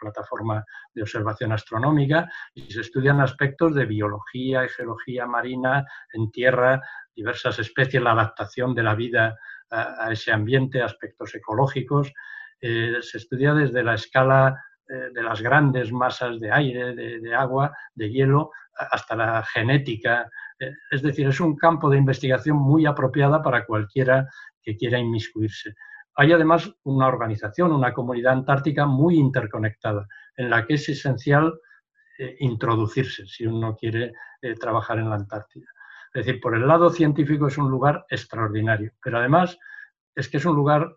plataforma 0.00 0.64
de 0.94 1.02
observación 1.02 1.52
astronómica, 1.52 2.30
y 2.54 2.70
se 2.70 2.80
estudian 2.80 3.20
aspectos 3.20 3.74
de 3.74 3.84
biología 3.84 4.64
y 4.64 4.68
geología 4.68 5.26
marina 5.26 5.84
en 6.14 6.30
tierra, 6.30 6.80
diversas 7.14 7.58
especies, 7.58 8.02
la 8.02 8.12
adaptación 8.12 8.74
de 8.74 8.82
la 8.84 8.94
vida 8.94 9.36
a, 9.70 10.10
ese 10.12 10.32
ambiente, 10.32 10.82
aspectos 10.82 11.34
ecológicos. 11.34 12.12
Eh, 12.60 12.96
se 13.00 13.18
estudia 13.18 13.54
desde 13.54 13.82
la 13.82 13.94
escala 13.94 14.62
eh, 14.88 15.10
de 15.12 15.22
las 15.22 15.40
grandes 15.40 15.92
masas 15.92 16.40
de 16.40 16.50
aire, 16.50 16.94
de, 16.94 17.34
agua, 17.34 17.72
de 17.94 18.10
hielo, 18.10 18.50
hasta 18.74 19.16
la 19.16 19.42
genética. 19.44 20.28
Eh, 20.58 20.72
es 20.90 21.02
decir, 21.02 21.28
es 21.28 21.40
un 21.40 21.56
campo 21.56 21.90
de 21.90 21.98
investigación 21.98 22.56
muy 22.56 22.86
apropiada 22.86 23.42
para 23.42 23.64
cualquiera 23.64 24.28
que 24.62 24.76
quiera 24.76 24.98
inmiscuirse. 24.98 25.74
Hay 26.14 26.32
además 26.32 26.70
una 26.82 27.06
organización, 27.06 27.72
una 27.72 27.92
comunidad 27.92 28.32
antártica 28.32 28.86
muy 28.86 29.16
interconectada, 29.18 30.06
en 30.36 30.50
la 30.50 30.66
que 30.66 30.74
es 30.74 30.88
esencial 30.88 31.54
introducirse 32.40 33.24
si 33.28 33.46
uno 33.46 33.76
quiere 33.76 34.12
trabajar 34.58 34.98
en 34.98 35.08
la 35.08 35.14
Antártida. 35.14 35.68
Es 36.14 36.26
decir, 36.26 36.40
por 36.40 36.54
el 36.54 36.66
lado 36.66 36.90
científico 36.90 37.48
es 37.48 37.58
un 37.58 37.70
lugar 37.70 38.06
extraordinario, 38.08 38.92
pero 39.02 39.18
además 39.18 39.58
es 40.14 40.28
que 40.28 40.38
es 40.38 40.44
un 40.44 40.56
lugar, 40.56 40.96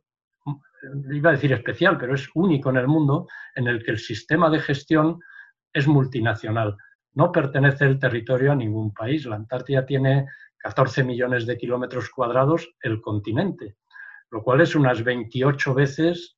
iba 1.12 1.30
a 1.30 1.34
decir 1.34 1.52
especial, 1.54 1.97
pero 1.97 2.15
es 2.15 2.30
único 2.34 2.69
en 2.69 2.78
el 2.78 2.88
mundo, 2.88 3.28
en 3.56 3.67
el 3.67 3.84
que 3.84 3.91
el 3.91 4.00
sistema 4.00 4.50
de 4.50 4.60
gestión 4.60 5.19
es 5.74 5.88
multinacional. 5.88 6.78
No 7.13 7.32
pertenece 7.32 7.86
el 7.86 8.00
territorio 8.00 8.54
a 8.54 8.56
ningún 8.56 8.93
país. 8.93 9.26
La 9.26 9.36
Antártida 9.36 9.86
tiene 9.86 10.28
14 10.58 11.04
millones 11.04 11.45
de 11.45 11.58
kilómetros 11.58 12.10
cuadrados 12.10 12.74
el 12.82 13.02
continente, 13.02 13.76
lo 14.30 14.41
cual 14.41 14.62
es 14.62 14.76
unas 14.76 15.04
28 15.04 15.74
veces 15.74 16.38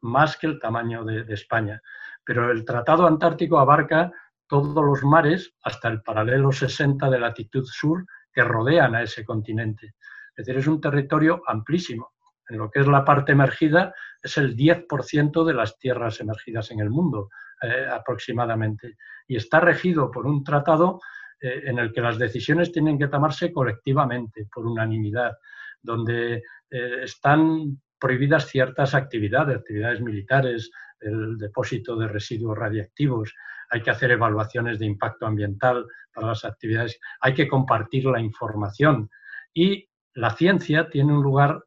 más 0.00 0.36
que 0.36 0.46
el 0.46 0.58
tamaño 0.58 1.04
de, 1.04 1.24
de 1.24 1.34
España. 1.34 1.82
Pero 2.24 2.50
el 2.50 2.64
Tratado 2.64 3.06
Antártico 3.06 3.58
abarca 3.58 4.12
todos 4.46 4.84
los 4.84 5.02
mares 5.02 5.54
hasta 5.62 5.88
el 5.88 6.02
paralelo 6.02 6.52
60 6.52 7.08
de 7.10 7.18
latitud 7.18 7.64
sur 7.64 8.04
que 8.32 8.42
rodean 8.42 8.94
a 8.94 9.02
ese 9.02 9.24
continente. 9.24 9.94
Es 10.36 10.46
decir, 10.46 10.58
es 10.58 10.66
un 10.66 10.80
territorio 10.80 11.42
amplísimo. 11.46 12.12
En 12.48 12.58
lo 12.58 12.70
que 12.70 12.80
es 12.80 12.86
la 12.86 13.04
parte 13.04 13.32
emergida, 13.32 13.94
es 14.22 14.36
el 14.36 14.56
10% 14.56 15.44
de 15.44 15.54
las 15.54 15.78
tierras 15.78 16.20
emergidas 16.20 16.70
en 16.70 16.80
el 16.80 16.90
mundo, 16.90 17.30
eh, 17.62 17.86
aproximadamente. 17.90 18.96
Y 19.26 19.36
está 19.36 19.60
regido 19.60 20.10
por 20.10 20.26
un 20.26 20.42
tratado 20.42 21.00
eh, 21.40 21.62
en 21.66 21.78
el 21.78 21.92
que 21.92 22.00
las 22.00 22.18
decisiones 22.18 22.72
tienen 22.72 22.98
que 22.98 23.08
tomarse 23.08 23.52
colectivamente, 23.52 24.46
por 24.52 24.66
unanimidad, 24.66 25.36
donde 25.80 26.42
eh, 26.70 27.02
están 27.02 27.80
prohibidas 27.98 28.46
ciertas 28.46 28.94
actividades, 28.94 29.56
actividades 29.56 30.00
militares, 30.00 30.70
el 31.00 31.38
depósito 31.38 31.96
de 31.96 32.08
residuos 32.08 32.58
radiactivos, 32.58 33.34
hay 33.74 33.82
que 33.82 33.90
hacer 33.90 34.12
evaluaciones 34.12 34.78
de 34.78 34.86
impacto 34.86 35.26
ambiental 35.26 35.84
para 36.14 36.28
las 36.28 36.44
actividades, 36.44 37.00
hay 37.20 37.34
que 37.34 37.48
compartir 37.48 38.04
la 38.04 38.20
información 38.20 39.10
y 39.52 39.88
la 40.14 40.30
ciencia 40.30 40.88
tiene 40.88 41.12
un 41.12 41.24
lugar 41.24 41.64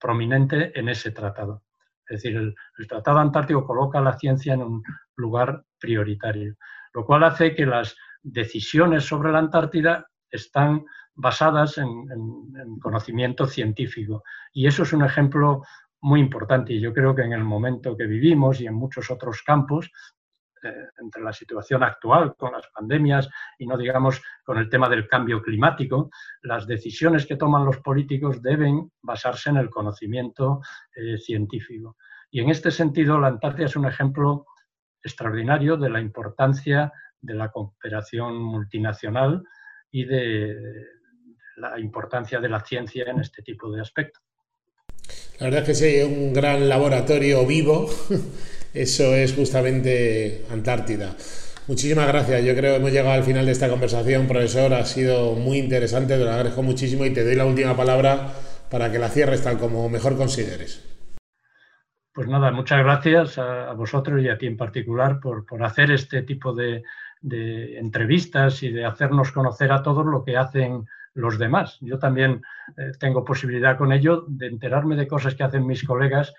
prominente 0.00 0.72
en 0.80 0.88
ese 0.88 1.10
tratado. 1.10 1.62
Es 2.08 2.22
decir, 2.22 2.38
el, 2.38 2.54
Tratado 2.88 3.18
Antártico 3.18 3.66
coloca 3.66 3.98
a 3.98 4.02
la 4.02 4.16
ciencia 4.16 4.54
en 4.54 4.62
un 4.62 4.82
lugar 5.16 5.62
prioritario, 5.78 6.54
lo 6.94 7.04
cual 7.04 7.24
hace 7.24 7.54
que 7.54 7.66
las 7.66 7.94
decisiones 8.22 9.04
sobre 9.04 9.30
la 9.30 9.40
Antártida 9.40 10.06
están 10.30 10.86
basadas 11.14 11.76
en, 11.76 11.86
en, 11.86 12.78
conocimiento 12.78 13.46
científico. 13.46 14.22
Y 14.54 14.66
eso 14.66 14.84
es 14.84 14.94
un 14.94 15.04
ejemplo 15.04 15.62
muy 16.00 16.20
importante. 16.20 16.72
Y 16.72 16.80
yo 16.80 16.94
creo 16.94 17.14
que 17.14 17.22
en 17.24 17.34
el 17.34 17.44
momento 17.44 17.94
que 17.94 18.06
vivimos 18.06 18.58
y 18.62 18.66
en 18.66 18.74
muchos 18.74 19.10
otros 19.10 19.42
campos, 19.42 19.90
entre 20.98 21.22
la 21.22 21.32
situación 21.32 21.82
actual 21.82 22.34
con 22.36 22.52
las 22.52 22.66
pandemias 22.68 23.28
y 23.58 23.66
no 23.66 23.76
digamos 23.76 24.22
con 24.44 24.58
el 24.58 24.68
tema 24.68 24.88
del 24.88 25.08
cambio 25.08 25.42
climático, 25.42 26.10
las 26.42 26.66
decisiones 26.66 27.26
que 27.26 27.36
toman 27.36 27.64
los 27.64 27.78
políticos 27.78 28.42
deben 28.42 28.90
basarse 29.02 29.50
en 29.50 29.56
el 29.56 29.70
conocimiento 29.70 30.60
eh, 30.94 31.18
científico. 31.18 31.96
Y 32.30 32.40
en 32.40 32.50
este 32.50 32.70
sentido, 32.70 33.18
la 33.18 33.28
Antártida 33.28 33.66
es 33.66 33.76
un 33.76 33.86
ejemplo 33.86 34.46
extraordinario 35.02 35.76
de 35.76 35.90
la 35.90 36.00
importancia 36.00 36.92
de 37.20 37.34
la 37.34 37.50
cooperación 37.50 38.36
multinacional 38.36 39.42
y 39.90 40.04
de 40.04 40.54
la 41.56 41.78
importancia 41.78 42.40
de 42.40 42.48
la 42.48 42.60
ciencia 42.60 43.04
en 43.04 43.20
este 43.20 43.42
tipo 43.42 43.70
de 43.70 43.80
aspectos. 43.80 44.22
La 45.38 45.46
verdad 45.46 45.62
es 45.62 45.66
que 45.66 45.74
sí, 45.74 46.02
un 46.02 46.32
gran 46.32 46.68
laboratorio 46.68 47.46
vivo 47.46 47.88
Eso 48.76 49.14
es 49.14 49.34
justamente 49.34 50.44
Antártida. 50.52 51.16
Muchísimas 51.66 52.08
gracias. 52.08 52.44
Yo 52.44 52.54
creo 52.54 52.72
que 52.72 52.76
hemos 52.76 52.92
llegado 52.92 53.12
al 53.12 53.24
final 53.24 53.46
de 53.46 53.52
esta 53.52 53.70
conversación, 53.70 54.28
profesor. 54.28 54.74
Ha 54.74 54.84
sido 54.84 55.32
muy 55.32 55.56
interesante, 55.56 56.18
te 56.18 56.22
lo 56.22 56.30
agradezco 56.30 56.62
muchísimo 56.62 57.06
y 57.06 57.10
te 57.10 57.24
doy 57.24 57.36
la 57.36 57.46
última 57.46 57.74
palabra 57.74 58.34
para 58.70 58.92
que 58.92 58.98
la 58.98 59.08
cierres 59.08 59.42
tal 59.42 59.56
como 59.56 59.88
mejor 59.88 60.18
consideres. 60.18 60.84
Pues 62.12 62.28
nada, 62.28 62.50
muchas 62.50 62.84
gracias 62.84 63.38
a, 63.38 63.72
vosotros 63.72 64.22
y 64.22 64.28
a 64.28 64.36
ti 64.36 64.46
en 64.46 64.58
particular 64.58 65.20
por, 65.20 65.46
hacer 65.64 65.90
este 65.90 66.22
tipo 66.22 66.54
de, 66.54 66.82
entrevistas 67.22 68.62
y 68.62 68.70
de 68.70 68.84
hacernos 68.84 69.32
conocer 69.32 69.72
a 69.72 69.82
todos 69.82 70.04
lo 70.04 70.22
que 70.22 70.36
hacen 70.36 70.84
los 71.14 71.38
demás. 71.38 71.78
Yo 71.80 71.98
también 71.98 72.42
eh, 72.76 72.92
tengo 73.00 73.24
posibilidad 73.24 73.78
con 73.78 73.90
ello 73.90 74.26
de 74.28 74.48
enterarme 74.48 74.96
de 74.96 75.08
cosas 75.08 75.34
que 75.34 75.44
hacen 75.44 75.66
mis 75.66 75.82
colegas 75.82 76.34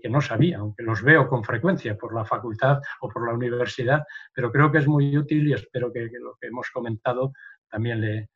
que, 0.00 0.08
no 0.08 0.20
sabía, 0.20 0.58
aunque 0.58 0.82
los 0.82 1.02
veo 1.02 1.28
con 1.28 1.44
frecuencia 1.44 1.96
por 1.96 2.14
la 2.14 2.24
facultad 2.24 2.78
o 3.00 3.08
por 3.08 3.26
la 3.26 3.34
universidad, 3.34 4.02
pero 4.34 4.50
creo 4.50 4.72
que 4.72 4.78
es 4.78 4.86
muy 4.86 5.16
útil 5.16 5.48
y 5.48 5.52
espero 5.52 5.92
que, 5.92 6.08
lo 6.20 6.36
que 6.40 6.48
hemos 6.48 6.70
comentado 6.70 7.32
también 7.68 8.00
le, 8.00 8.28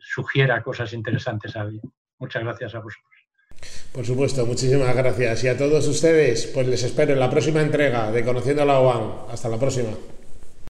sugiera 0.00 0.62
cosas 0.62 0.92
interesantes 0.92 1.56
a 1.56 1.62
alguien. 1.62 1.82
Muchas 2.18 2.44
gracias 2.44 2.74
a 2.76 2.78
vosotros. 2.78 3.12
Por 3.92 4.04
supuesto, 4.04 4.46
muchísimas 4.46 4.94
gracias. 4.94 5.42
Y 5.42 5.48
a 5.48 5.58
todos 5.58 5.88
ustedes, 5.88 6.46
pues 6.54 6.68
les 6.68 6.84
espero 6.84 7.14
en 7.14 7.18
la 7.18 7.30
próxima 7.30 7.62
entrega 7.62 8.12
de 8.12 8.24
Conociendo 8.24 8.64
la 8.64 8.78
OAN. 8.78 9.32
Hasta 9.32 9.48
la 9.48 9.58
próxima. 9.58 9.90